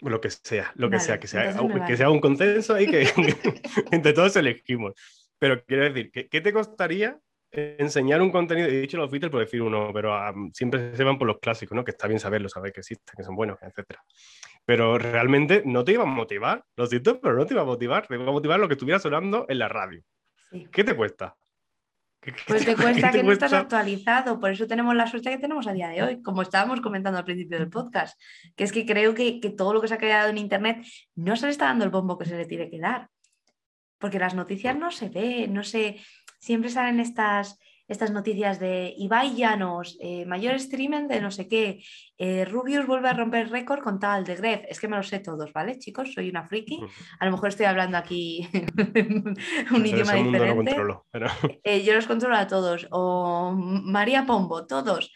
[0.00, 1.56] Lo que sea, lo que sea, que sea,
[1.86, 3.08] que sea un consenso y que
[3.90, 4.94] entre todos elegimos.
[5.38, 7.18] Pero quiero decir, ¿qué, ¿qué te costaría
[7.50, 10.14] enseñar un contenido, he dicho los Beatles por decir uno, pero
[10.52, 11.84] siempre se van por los clásicos, ¿no?
[11.84, 14.04] Que está bien saberlo, saber que existen, que son buenos, etcétera.
[14.64, 18.06] Pero realmente no te iba a motivar, lo siento, pero no te iba a motivar,
[18.06, 20.02] te iba a motivar lo que estuviera sonando en la radio.
[20.70, 21.36] ¿Qué te cuesta?
[22.46, 25.72] Pues te cuesta que no estás actualizado, por eso tenemos la suerte que tenemos a
[25.72, 28.20] día de hoy, como estábamos comentando al principio del podcast,
[28.56, 31.36] que es que creo que, que todo lo que se ha creado en Internet no
[31.36, 33.08] se le está dando el bombo que se le tiene que dar,
[33.98, 36.00] porque las noticias no se ve, no se,
[36.38, 41.82] siempre salen estas, estas noticias de Ibai Llanos, eh, mayor streaming de no sé qué,
[42.18, 44.62] eh, Rubius vuelve a romper récord con tal de Gref.
[44.68, 46.12] Es que me lo sé todos, ¿vale, chicos?
[46.12, 46.80] Soy una friki.
[47.18, 48.48] A lo mejor estoy hablando aquí
[49.70, 50.76] un idioma diferente.
[51.64, 52.86] Eh, yo los controlo a todos.
[52.90, 55.10] O María Pombo, todos.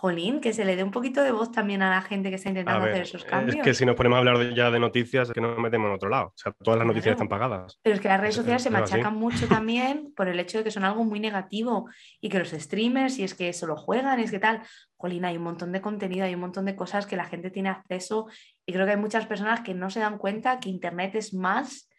[0.00, 2.50] Jolín, que se le dé un poquito de voz también a la gente que está
[2.50, 3.56] intentando hacer esos cambios.
[3.56, 5.94] Es que si nos ponemos a hablar ya de noticias, es que nos metemos en
[5.94, 6.26] otro lado.
[6.28, 7.80] O sea, todas las noticias están pagadas.
[7.82, 10.70] Pero es que las redes sociales se machacan mucho también por el hecho de que
[10.70, 11.88] son algo muy negativo
[12.20, 14.62] y que los streamers, y es que solo juegan, y es que tal.
[14.96, 17.68] Jolín, hay un montón de contenido, hay un montón de cosas que la gente tiene
[17.68, 18.28] acceso
[18.64, 21.90] y creo que hay muchas personas que no se dan cuenta que Internet es más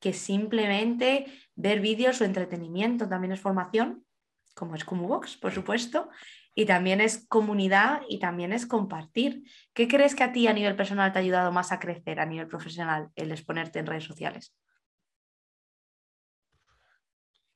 [0.00, 4.04] que simplemente ver vídeos o entretenimiento, también es formación,
[4.56, 6.10] como es como Vox, por supuesto,
[6.54, 9.42] y también es comunidad y también es compartir.
[9.72, 12.26] ¿Qué crees que a ti a nivel personal te ha ayudado más a crecer a
[12.26, 14.54] nivel profesional el exponerte en redes sociales?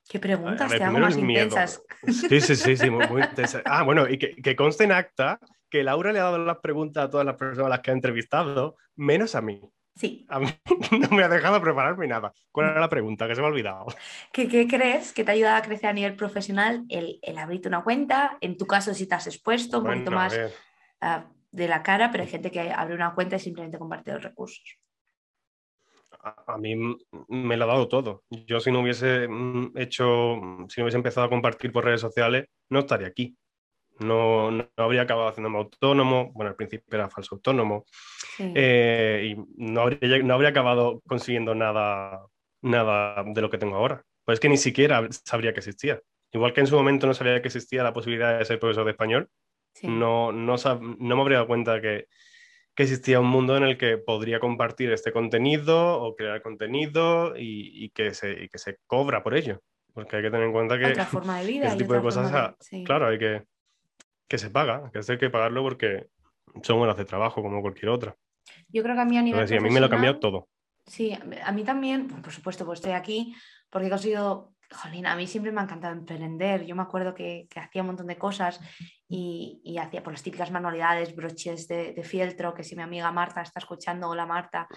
[0.09, 1.83] ¿Qué preguntas te hago más intensas?
[2.07, 3.61] Sí, sí, sí, sí muy, intensas.
[3.65, 7.05] Ah, bueno, y que, que, conste en acta que Laura le ha dado las preguntas
[7.05, 9.61] a todas las personas a las que ha entrevistado, menos a mí.
[9.99, 10.25] Sí.
[10.29, 10.47] A mí
[10.97, 12.31] no me ha dejado prepararme nada.
[12.53, 13.27] ¿Cuál era la pregunta?
[13.27, 13.87] Que se me ha olvidado.
[14.31, 18.37] ¿Qué, crees que te ha ayudado a crecer a nivel profesional el, abrirte una cuenta?
[18.39, 20.39] En tu caso, si te has expuesto un poquito más
[21.01, 24.23] ah, de la cara, pero hay gente que abre una cuenta y simplemente comparte los
[24.23, 24.79] recursos.
[26.47, 26.75] A, mí
[27.27, 28.23] me lo ha dado todo.
[28.29, 30.35] Yo si no hubiese mm, hecho,
[30.69, 33.35] si no hubiese empezado a compartir por redes sociales, no estaría aquí
[33.99, 37.85] no, no, habría acabado haciéndome autónomo, bueno, al principio era falso autónomo,
[38.39, 42.25] eh, y no habría, no habría acabado consiguiendo nada,
[42.61, 44.03] nada de lo que tengo ahora.
[44.25, 46.01] Pues es que ni siquiera sabría que existía.
[46.31, 48.91] Igual que en su momento no sabía que existía la posibilidad de ser profesor de
[48.91, 49.29] español,
[49.83, 52.07] no, no, no, me habría dado cuenta que,
[52.75, 57.85] que, existía un mundo en el que podría compartir este contenido o crear contenido y,
[57.85, 59.61] y, que, se, y que se cobra por ello.
[59.93, 62.55] Porque hay que tener en cuenta que otra forma de vida ese tipo de cosas,
[62.85, 63.43] claro, hay que,
[64.29, 66.07] que se paga, que hay que pagarlo porque
[66.61, 68.15] son horas de trabajo como cualquier otra.
[68.69, 69.41] Yo creo que a mí a nivel.
[69.41, 70.47] a mí me lo ha cambiado todo.
[70.85, 71.13] Sí,
[71.43, 73.35] a mí también, por supuesto, pues estoy aquí
[73.69, 76.65] porque he conseguido Jolín, a mí siempre me ha encantado emprender.
[76.65, 78.59] Yo me acuerdo que, hacía un montón de cosas
[79.07, 83.41] y, hacía por las típicas manualidades, broches de, de, fieltro, que si mi amiga Marta
[83.41, 84.67] está escuchando, hola Marta,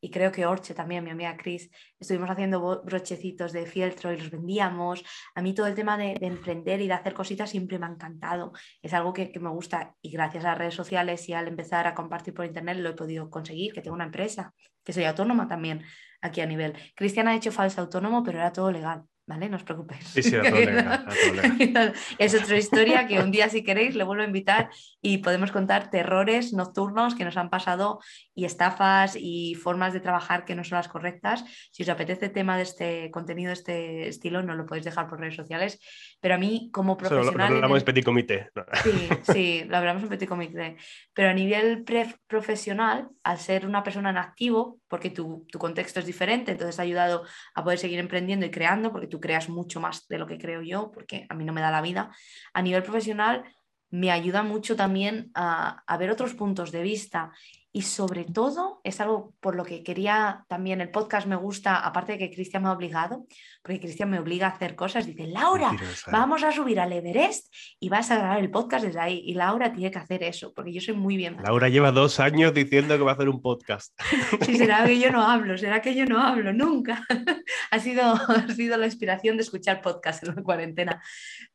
[0.00, 4.30] y creo que Orche también, mi amiga Cris, estuvimos haciendo brochecitos de fieltro y los
[4.30, 5.04] vendíamos.
[5.34, 8.52] A mí todo el tema de, emprender y de hacer cositas siempre me ha encantado.
[8.82, 11.86] Es algo que, que, me gusta y gracias a las redes sociales y al empezar
[11.86, 14.54] a compartir por internet lo he podido conseguir, que tengo una empresa,
[14.84, 15.82] que soy autónoma también
[16.20, 16.74] aquí a nivel.
[16.94, 19.48] Cristian ha hecho falso autónomo, pero era todo legal ¿vale?
[19.48, 20.06] No os preocupéis.
[20.06, 20.36] Sí, sí,
[22.18, 24.70] es otra historia que un día, si queréis, le vuelvo a invitar
[25.02, 28.00] y podemos contar terrores nocturnos que nos han pasado
[28.34, 31.44] y estafas y formas de trabajar que no son las correctas.
[31.72, 35.08] Si os apetece el tema de este contenido, de este estilo, no lo podéis dejar
[35.08, 35.80] por redes sociales.
[36.20, 37.50] Pero a mí, como profesional.
[37.50, 38.50] lo, hablamos en petit comité.
[38.84, 40.76] Sí, sí, lo hablamos en petit comité.
[41.12, 41.84] Pero a nivel
[42.26, 46.82] profesional, al ser una persona en activo, porque tu, tu contexto es diferente, entonces ha
[46.82, 50.38] ayudado a poder seguir emprendiendo y creando, porque tú creas mucho más de lo que
[50.38, 52.10] creo yo, porque a mí no me da la vida.
[52.52, 53.44] A nivel profesional,
[53.90, 57.32] me ayuda mucho también a, a ver otros puntos de vista
[57.76, 62.12] y sobre todo, es algo por lo que quería también, el podcast me gusta, aparte
[62.12, 63.26] de que Cristian me ha obligado,
[63.62, 65.76] porque Cristian me obliga a hacer cosas, dice, Laura,
[66.10, 69.20] vamos a subir al Everest y vas a grabar el podcast desde ahí.
[69.26, 71.36] Y Laura tiene que hacer eso, porque yo soy muy bien.
[71.44, 73.92] Laura lleva dos años diciendo que va a hacer un podcast.
[74.46, 77.04] Sí, será que yo no hablo, será que yo no hablo, nunca.
[77.70, 81.02] ha, sido, ha sido la inspiración de escuchar podcast en la cuarentena.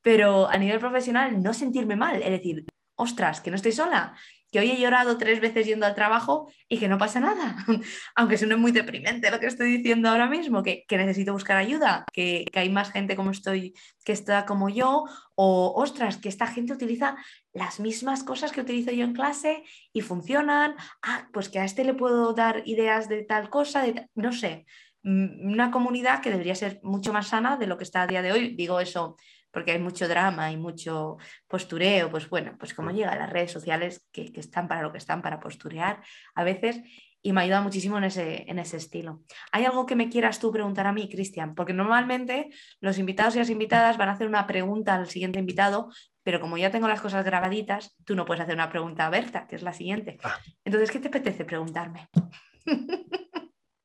[0.03, 4.15] Pero a nivel profesional, no sentirme mal, es decir, ostras, que no estoy sola,
[4.51, 7.55] que hoy he llorado tres veces yendo al trabajo y que no pasa nada,
[8.15, 12.45] aunque suene muy deprimente lo que estoy diciendo ahora mismo, que, necesito buscar ayuda, que,
[12.53, 17.15] hay más gente como estoy, que está como yo, o ostras, que esta gente utiliza
[17.53, 21.85] las mismas cosas que utilizo yo en clase y funcionan, ah, pues que a este
[21.85, 24.65] le puedo dar ideas de tal cosa, de no sé,
[25.03, 28.21] mm, una comunidad que debería ser mucho más sana de lo que está a día
[28.21, 29.15] de hoy, digo eso
[29.51, 33.51] porque hay mucho drama y mucho postureo, pues bueno, pues como llega a las redes
[33.51, 36.01] sociales que, están para lo que están, para posturear
[36.35, 36.81] a veces,
[37.23, 39.21] y me ayuda muchísimo en ese, en ese estilo.
[39.51, 41.53] ¿Hay algo que me quieras tú preguntar a mí, Cristian?
[41.53, 45.91] Porque normalmente los invitados y las invitadas van a hacer una pregunta al siguiente invitado,
[46.23, 49.45] pero como ya tengo las cosas grabaditas, tú no puedes hacer una pregunta a Berta,
[49.47, 50.17] que es la siguiente.
[50.23, 50.39] Ah.
[50.65, 52.07] Entonces, ¿qué te apetece preguntarme?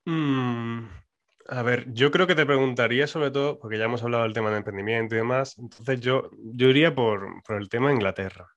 [0.09, 0.87] Mm,
[1.49, 4.51] a ver, yo creo que te preguntaría sobre todo, porque ya hemos hablado del tema
[4.51, 8.49] de emprendimiento y demás, entonces yo, yo iría por, el tema de Inglaterra,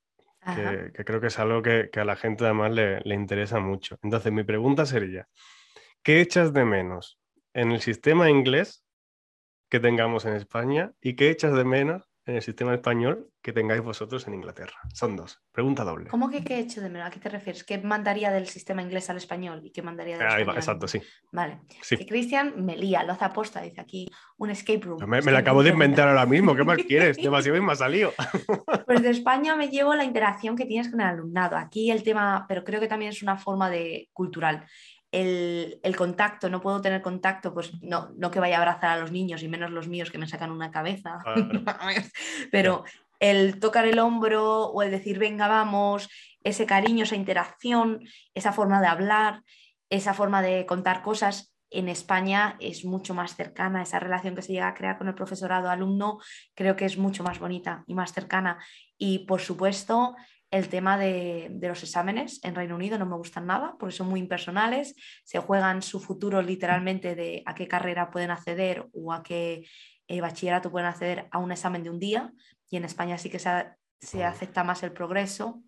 [0.55, 3.97] que, creo que es algo que, a la gente además le, le, interesa mucho.
[4.01, 5.27] Entonces mi pregunta sería,
[6.03, 7.19] ¿qué echas de menos
[7.53, 8.83] en el sistema inglés
[9.69, 13.81] que tengamos en España y qué echas de menos en el sistema español que tengáis
[13.81, 14.75] vosotros en Inglaterra?
[14.93, 15.41] Son dos.
[15.51, 16.09] Pregunta doble.
[16.09, 17.07] ¿Cómo que qué he hecho de menos?
[17.07, 17.63] ¿A qué te refieres?
[17.63, 21.01] ¿Qué mandaría del sistema inglés al español y qué mandaría del Ahí va, exacto, sí.
[21.31, 21.61] Vale.
[21.87, 24.99] Que Cristian me lía, lo hace aposta, dice aquí un escape room.
[25.07, 27.17] Me, me lo acabo de inventar ahora mismo, ¿qué más quieres?
[27.17, 28.13] Demasiado y me ha salido.
[28.85, 31.57] pues de España me llevo la interacción que tienes con el alumnado.
[31.57, 34.65] Aquí el tema, pero creo que también es una forma de cultural
[35.11, 39.11] el, contacto, no puedo tener contacto, pues no, no que vaya a abrazar a los
[39.11, 41.19] niños y menos los míos que me sacan una cabeza,
[42.51, 42.83] pero
[43.19, 46.09] el tocar el hombro o el decir venga vamos,
[46.43, 48.01] ese cariño, esa interacción,
[48.33, 49.41] esa forma de hablar,
[49.89, 54.53] esa forma de contar cosas, en España es mucho más cercana, esa relación que se
[54.53, 56.19] llega a crear con el profesorado alumno
[56.55, 58.57] creo que es mucho más bonita y más cercana.
[58.97, 60.15] Y por supuesto,
[60.51, 64.19] el tema de, los exámenes en Reino Unido no me gustan nada porque son muy
[64.19, 69.67] impersonales, se juegan su futuro literalmente de a qué carrera pueden acceder o a qué
[70.07, 72.31] eh, bachillerato pueden acceder a un examen de un día
[72.69, 75.61] y en España sí que se, acepta más el progreso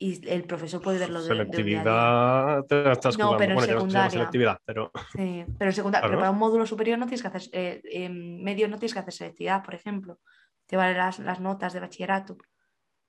[0.00, 4.10] y el profesor puede verlo de, selectividad de estás no, pero bueno, secundaria.
[4.10, 8.08] selectividad pero sí, pero, secundaria, pero para un módulo superior no tienes que hacer eh,
[8.08, 10.18] medio no tienes que hacer selectividad por ejemplo.
[10.66, 12.36] Te valen las, las notas de bachillerato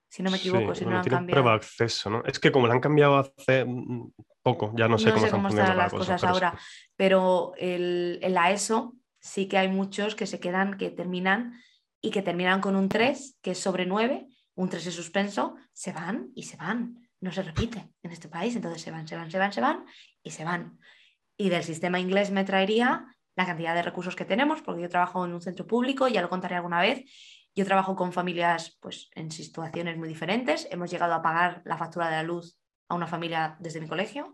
[0.10, 1.42] si no me equivoco, si no lo han cambiado.
[1.42, 2.24] Prueba acceso, ¿no?
[2.26, 3.66] Es que como lo han cambiado hace
[4.42, 6.58] poco, ya no sé cómo, están las cosas, ahora,
[6.96, 11.62] pero el, en la ESO sí que hay muchos que se quedan, que terminan
[12.02, 15.94] y que terminan con un 3, que es sobre 9, un 3 de suspenso, se
[15.94, 17.08] van y se van.
[17.22, 19.86] No se repite en este país, entonces se van, se van, se van, se van
[20.24, 20.80] y se van.
[21.38, 25.24] Y del sistema inglés me traería la cantidad de recursos que tenemos, porque yo trabajo
[25.26, 27.04] en un centro público, ya lo contaré alguna vez,
[27.56, 30.68] yo trabajo con familias pues, en situaciones muy diferentes.
[30.72, 32.58] Hemos llegado a pagar la factura de la luz
[32.88, 34.34] a una familia desde mi colegio,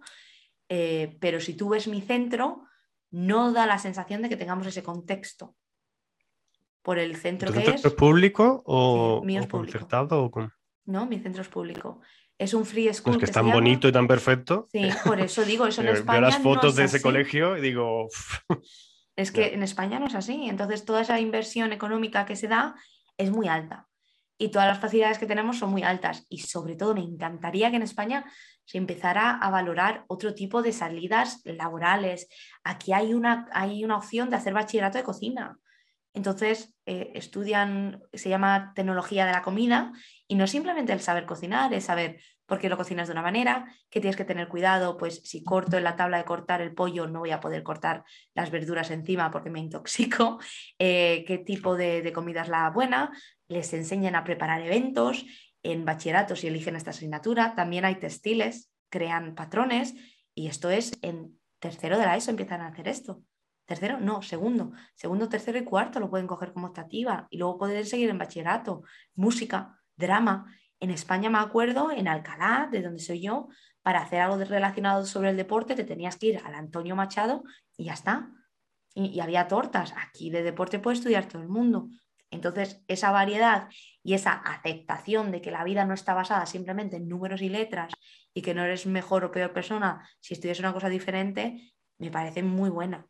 [0.70, 2.64] eh, pero si tú ves mi centro,
[3.12, 5.56] no da la sensación de que tengamos ese contexto
[6.82, 7.96] por el centro que centro es.
[7.96, 10.24] público o, concertado?
[10.24, 10.54] O con...
[10.86, 12.02] No, mi centro es público.
[12.38, 13.14] Es un free school.
[13.14, 14.68] Pues que, es tan bonito y tan perfecto.
[14.72, 16.20] Sí, por eso digo, eso en España.
[16.20, 18.08] Veo las fotos de ese colegio y digo.
[19.16, 20.48] es que en España no es así.
[20.48, 22.76] Entonces, toda esa inversión económica que se da
[23.18, 23.88] es muy alta.
[24.38, 26.26] Y todas las facilidades que tenemos son muy altas.
[26.30, 28.26] Y sobre todo me encantaría que en España
[28.66, 32.28] se empezara a valorar otro tipo de salidas laborales.
[32.64, 35.58] Aquí hay una, hay una opción de hacer bachillerato de cocina.
[36.14, 39.92] Entonces, eh, estudian, se llama tecnología de la comida
[40.28, 43.74] y no simplemente el saber cocinar, es saber por qué lo cocinas de una manera,
[43.90, 47.08] que tienes que tener cuidado, pues si corto en la tabla de cortar el pollo
[47.08, 50.40] no voy a poder cortar las verduras encima porque me intoxico,
[50.80, 53.12] eh, qué tipo de, de comida es la buena,
[53.48, 55.26] les enseñan a preparar eventos,
[55.64, 59.96] en bachillerato si eligen esta asignatura, también hay textiles, crean patrones
[60.36, 63.24] y esto es en tercero de la ESO empiezan a hacer esto.
[63.66, 64.74] Tercero, no, segundo.
[64.94, 68.84] Segundo, tercero y cuarto lo pueden coger como optativa y luego pueden seguir en bachillerato,
[69.16, 70.46] música, drama.
[70.80, 73.48] En España me acuerdo, en Alcalá, de donde soy yo,
[73.82, 77.44] para hacer algo relacionado sobre el deporte te tenías que ir al Antonio Machado
[77.78, 78.32] y ya está.
[78.94, 79.94] Y, había tortas.
[79.98, 81.90] Aquí de deporte puede estudiar todo el mundo.
[82.32, 83.70] Entonces, esa variedad
[84.02, 87.94] y esa aceptación de que la vida no está basada simplemente en números y letras
[88.34, 92.42] y que no eres mejor o peor persona si estudias una cosa diferente, me parece
[92.42, 93.06] muy buena.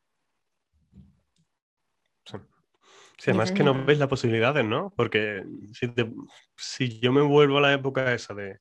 [3.17, 3.31] Sí.
[3.31, 4.93] además que no ves las posibilidades, ¿no?
[4.95, 5.43] Porque
[6.55, 8.59] si, yo me vuelvo a la época esa de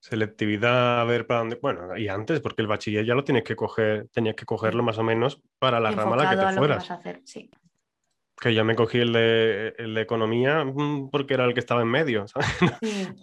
[0.00, 1.58] selectividad, a ver para dónde.
[1.60, 4.98] Bueno, y antes, porque el bachiller ya lo tienes que coger, tenías que cogerlo más
[4.98, 6.88] o menos para la rama a la que te fueras.
[7.24, 7.50] sí.
[8.38, 11.82] Que ya me cogí el de, el de, economía mm, porque era el que estaba
[11.82, 12.48] en medio, ¿sabes?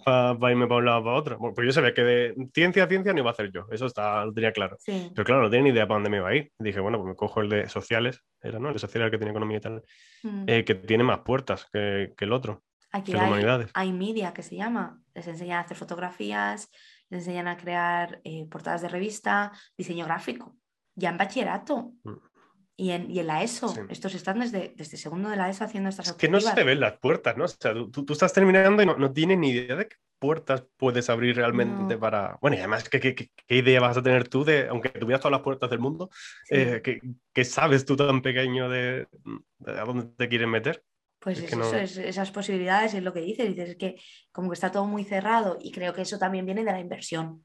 [0.04, 1.38] para, irme para un lado o para otro.
[1.54, 4.24] pues yo sabía que de ciencia a ciencia no iba a hacer yo, eso está,
[4.24, 4.76] lo tenía claro.
[4.84, 6.50] Pero claro, no tenía ni idea para dónde me iba a ir.
[6.58, 8.68] Dije, bueno, pues me cojo el de sociales, era, ¿no?
[8.68, 9.82] El de sociales que tiene economía y tal,
[10.24, 10.44] mm.
[10.48, 12.64] eh, que tiene más puertas que, que el otro.
[12.90, 13.70] Aquí hay, humanidades.
[13.74, 16.70] hay media que se llama, les enseñan a hacer fotografías,
[17.10, 20.56] les enseñan a crear eh, portadas de revista, diseño gráfico,
[20.94, 21.92] ya en bachillerato.
[22.04, 22.33] Mm.
[22.76, 25.90] Y en, y en, la ESO, estos están desde, desde segundo de la ESO haciendo
[25.90, 27.44] estas Es que no se ven las puertas, ¿no?
[27.44, 30.64] O sea, tú, tú estás terminando y no, no tienes ni idea de qué puertas
[30.76, 32.38] puedes abrir realmente para...
[32.40, 35.32] Bueno, y además, ¿qué, ¿qué, qué, idea vas a tener tú de, aunque tuvieras todas
[35.32, 36.10] las puertas del mundo,
[36.50, 36.82] eh,
[37.32, 39.06] ¿qué, sabes tú tan pequeño de,
[39.58, 40.82] de, a dónde te quieren meter?
[41.20, 43.96] Pues es eso, es, esas posibilidades es lo que dices, dices es que
[44.32, 47.44] como que está todo muy cerrado y creo que eso también viene de la inversión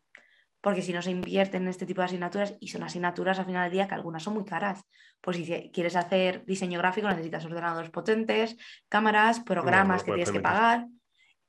[0.62, 3.64] porque si no se invierten en este tipo de asignaturas, y son asignaturas al final
[3.64, 4.84] del día que algunas son muy caras,
[5.22, 8.58] pues si quieres hacer diseño gráfico necesitas ordenadores potentes,
[8.90, 10.88] cámaras, programas que tienes que pagar,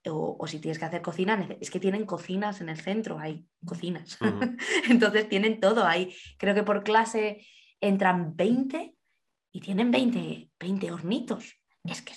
[0.06, 4.18] o, si tienes que hacer cocina, es que tienen cocinas en el centro, hay cocinas,
[4.88, 6.14] entonces tienen todo ahí.
[6.38, 7.44] Creo que por clase
[7.80, 8.94] entran 20
[9.52, 11.56] y tienen 20, 20 hornitos.
[11.84, 12.14] Es que,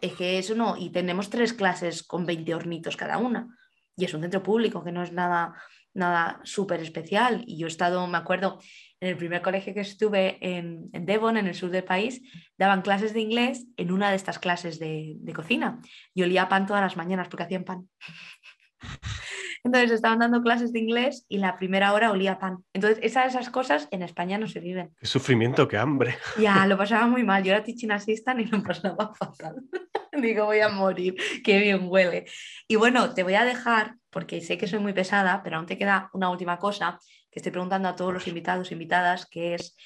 [0.00, 3.56] es que eso no, y tenemos tres clases con 20 hornitos cada una.
[3.96, 5.54] Y es un centro público que no es nada
[5.96, 7.42] nada súper especial.
[7.46, 8.60] Y yo he estado, me acuerdo,
[9.00, 12.22] en el primer colegio que estuve en, Devon, en el sur del país,
[12.56, 15.80] daban clases de inglés en una de estas clases de, de cocina.
[16.14, 17.88] Y olía pan todas las mañanas porque hacían pan.
[19.66, 22.58] Entonces estaban dando clases de inglés y la primera hora olía pan.
[22.72, 24.94] Entonces esas, esas cosas en España no se viven.
[24.96, 26.16] Qué sufrimiento, qué hambre.
[26.38, 27.42] Ya, lo pasaba muy mal.
[27.42, 29.56] Yo era teaching assistant y lo pasaba fatal.
[30.12, 32.26] Digo, voy a morir, qué bien huele.
[32.68, 35.76] Y bueno, te voy a dejar, porque sé que soy muy pesada, pero aún te
[35.76, 36.98] queda una última cosa
[37.30, 39.76] que estoy preguntando a todos los invitados e invitadas, que es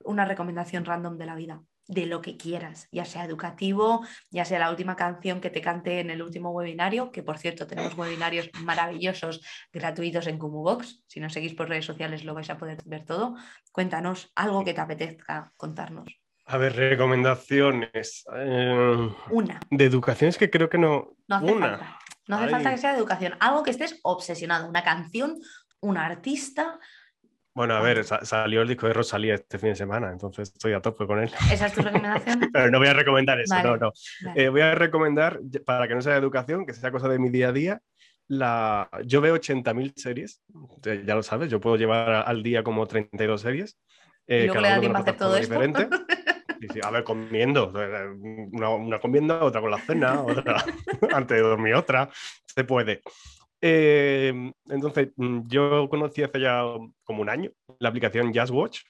[0.00, 4.58] una recomendación random de la vida de lo que quieras, ya sea educativo, ya sea
[4.58, 8.50] la última canción que te cante en el último webinario, que por cierto tenemos webinarios
[8.64, 9.40] maravillosos
[9.72, 11.02] gratuitos en Box.
[11.06, 13.34] Si nos seguís por redes sociales lo vais a poder ver todo.
[13.72, 16.20] Cuéntanos algo que te apetezca contarnos.
[16.44, 18.26] A ver, recomendaciones.
[18.36, 19.58] Eh, una.
[19.70, 21.16] De educación es que creo que no.
[21.26, 21.98] No hace falta.
[22.26, 23.34] No hace falta que sea de educación.
[23.40, 24.68] Algo que estés obsesionado.
[24.68, 25.38] Una canción,
[25.80, 26.78] un artista,
[27.56, 30.82] bueno, a ver, salió el disco de Rosalía este fin de semana, entonces estoy a
[30.82, 31.30] tope con él.
[31.52, 32.40] ¿Esa es tu recomendación?
[32.52, 33.92] Pero no voy a recomendar eso, no, no.
[34.34, 37.30] Eh, voy a recomendar, para que no sea de educación, que sea cosa de mi
[37.30, 37.80] día a día,
[38.26, 38.90] la...
[39.04, 40.42] yo veo 80.000 series,
[40.82, 43.78] ya lo sabes, yo puedo llevar al día como 32 series.
[44.26, 45.54] Eh, ¿Y luego le da tiempo a hacer todo esto?
[45.54, 45.88] Diferente.
[46.82, 47.72] a ver, comiendo,
[48.52, 50.64] una, una comienda, otra con la cena, otra
[51.12, 52.08] antes de dormir otra,
[52.46, 53.02] se puede.
[53.60, 56.62] Em, entonces, mm, yo conocí hace ya
[57.02, 58.80] como un año la aplicación Just Watch,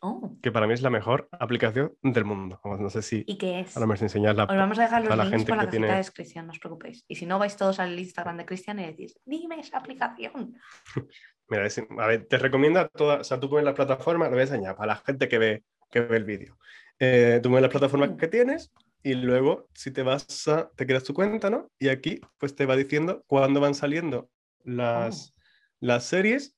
[0.00, 0.36] oh.
[0.42, 2.60] que para mí es la mejor aplicación del mundo.
[2.64, 3.22] No sé si.
[3.26, 3.76] ¿Y qué es?
[3.76, 3.94] Ahora me
[4.34, 4.44] la.
[4.44, 7.04] Os vamos a dejar los links por la cajita de descripción, no os preocupéis.
[7.06, 10.56] Y si no, vais todos al Instagram de Cristian y decís, dime esa aplicación.
[11.48, 11.66] Mira,
[11.98, 14.76] a ver, te recomienda toda, o sea, tú pones la plataforma, lo voy a enseñar
[14.76, 16.56] para la gente que ve, que ve el vídeo.
[17.00, 18.16] Eh, tú pones las plataformas mm.
[18.16, 18.70] que tienes
[19.02, 21.70] y luego si te vas a, te creas tu cuenta, ¿no?
[21.78, 24.28] Y aquí pues te va diciendo cuándo van saliendo
[24.64, 25.40] las, oh.
[25.80, 26.54] las series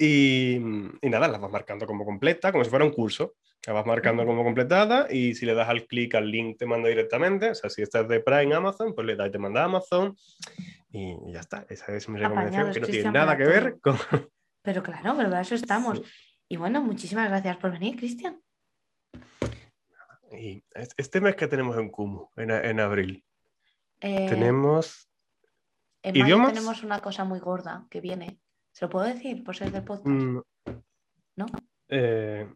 [0.00, 3.34] y, y, nada, las vas marcando como completa, como si fuera un curso.
[3.66, 6.88] La vas marcando como completada y si le das al clic al link te manda
[6.88, 7.50] directamente.
[7.50, 10.16] O sea, si estás de Prime Amazon, pues le das y te manda a Amazon
[10.90, 11.66] y ya está.
[11.68, 13.96] Esa es mi recomendación, que no tiene nada que ver con...
[14.62, 16.02] Pero claro, pero para eso estamos.
[16.48, 18.40] Y bueno, muchísimas gracias por venir, Cristian.
[20.30, 20.62] Y
[20.96, 23.24] este mes que tenemos en Kumu, en, abril,
[24.00, 25.08] eh, tenemos...
[26.02, 26.54] En ¿Idiomas?
[26.54, 28.40] tenemos una cosa muy gorda que viene.
[28.72, 30.06] ¿Se lo puedo decir por ser del podcast?
[30.06, 30.40] Mm,
[31.36, 31.46] ¿No?
[31.88, 32.48] Eh,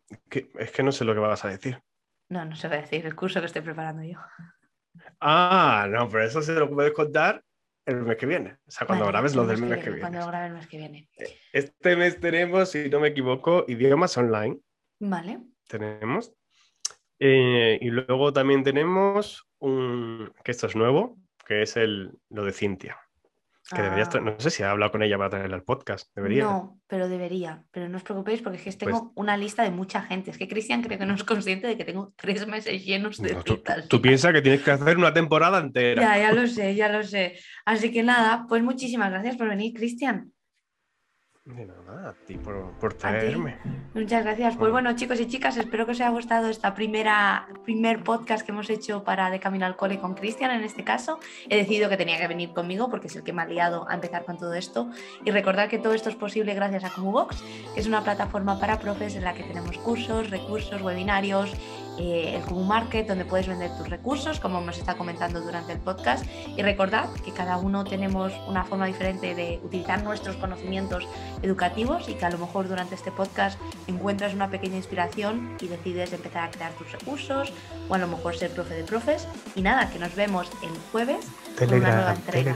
[0.59, 1.83] es que no sé lo que vas a decir.
[2.29, 4.19] No, no se va a decir, el curso que estoy preparando yo.
[5.21, 7.45] Ah, no, pero eso se lo puedes contar
[7.85, 8.57] el mes que viene.
[8.67, 10.01] O sea, cuando grabes lo del mes, que viene.
[10.01, 11.09] Cuando grabe el mes que viene.
[11.53, 14.59] Este mes tenemos, si no me equivoco, idiomas online.
[15.01, 15.41] Vale.
[15.69, 16.33] Tenemos.
[17.19, 22.53] Eh, y luego también tenemos un, que esto es nuevo, que es el, lo de
[22.53, 22.99] Cintia.
[23.75, 24.21] Que debería ah.
[24.21, 26.45] no sé si ha hablado con ella para traerla al podcast, debería.
[26.45, 29.71] No, pero debería, pero no os preocupéis porque es que tengo pues una lista de
[29.71, 30.31] mucha gente.
[30.31, 33.41] Es que Cristian creo que no es consciente de que tengo tres meses llenos de
[33.43, 33.89] citas.
[33.89, 36.03] Tú, piensas que tienes que hacer una temporada entera.
[36.03, 37.39] Ya, ya lo sé, ya lo sé.
[37.65, 40.34] Así que nada, pues muchísimas gracias por venir, Cristian.
[41.47, 43.59] De nada, a ti por, traerme.
[43.93, 44.57] Muchas gracias.
[44.57, 48.53] Pues bueno, chicos y chicas, espero que os haya gustado esta primera primer podcast que
[48.53, 51.21] hemos hecho para De Camino al Cole con Cristian en este caso.
[51.51, 53.95] He decidido que tenía que venir conmigo porque es el que me ha liado a
[53.95, 54.91] empezar con todo esto.
[55.23, 58.79] Y recordad que todo esto es posible gracias a Comubox, que es una plataforma para
[58.79, 61.53] profes en la que tenemos cursos, recursos, webinarios
[61.99, 65.79] eh, el Kumu Market, donde puedes vender tus recursos, como nos está comentando durante el
[65.79, 66.25] podcast.
[66.57, 71.07] Y recordad que cada uno tenemos una forma diferente de utilizar nuestros conocimientos
[71.43, 76.13] educativos y que a lo mejor durante este podcast encuentras una pequeña inspiración y decides
[76.13, 77.53] empezar a crear tus recursos
[77.89, 79.29] o a lo mejor ser profe de profes.
[79.55, 81.27] Y nada, que nos vemos el jueves
[81.57, 82.55] Telegram, con una nueva entrega.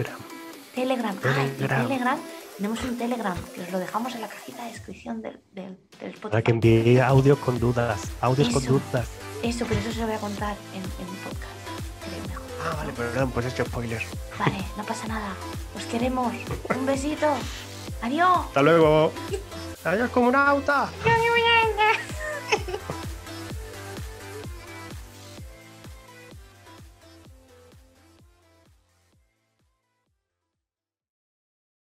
[0.74, 1.16] Telegram.
[1.16, 1.86] Telegram.
[1.86, 2.18] Telegram.
[2.56, 6.22] Tenemos un Telegram que os lo dejamos en la cajita de descripción del, del, podcast.
[6.22, 8.10] Para que envíe audios con dudas.
[8.20, 9.08] Audios con dudas.
[9.42, 11.52] Eso, pero eso se lo voy a contar en, en mi podcast.
[12.64, 14.02] Ah, vale, perdón, pues he hecho spoiler.
[14.38, 15.34] Vale, no pasa nada.
[15.76, 16.32] Os queremos.
[16.76, 17.26] Un besito.
[18.02, 18.46] Adiós.
[18.46, 19.12] Hasta luego.
[19.84, 20.90] Adiós, comunauta.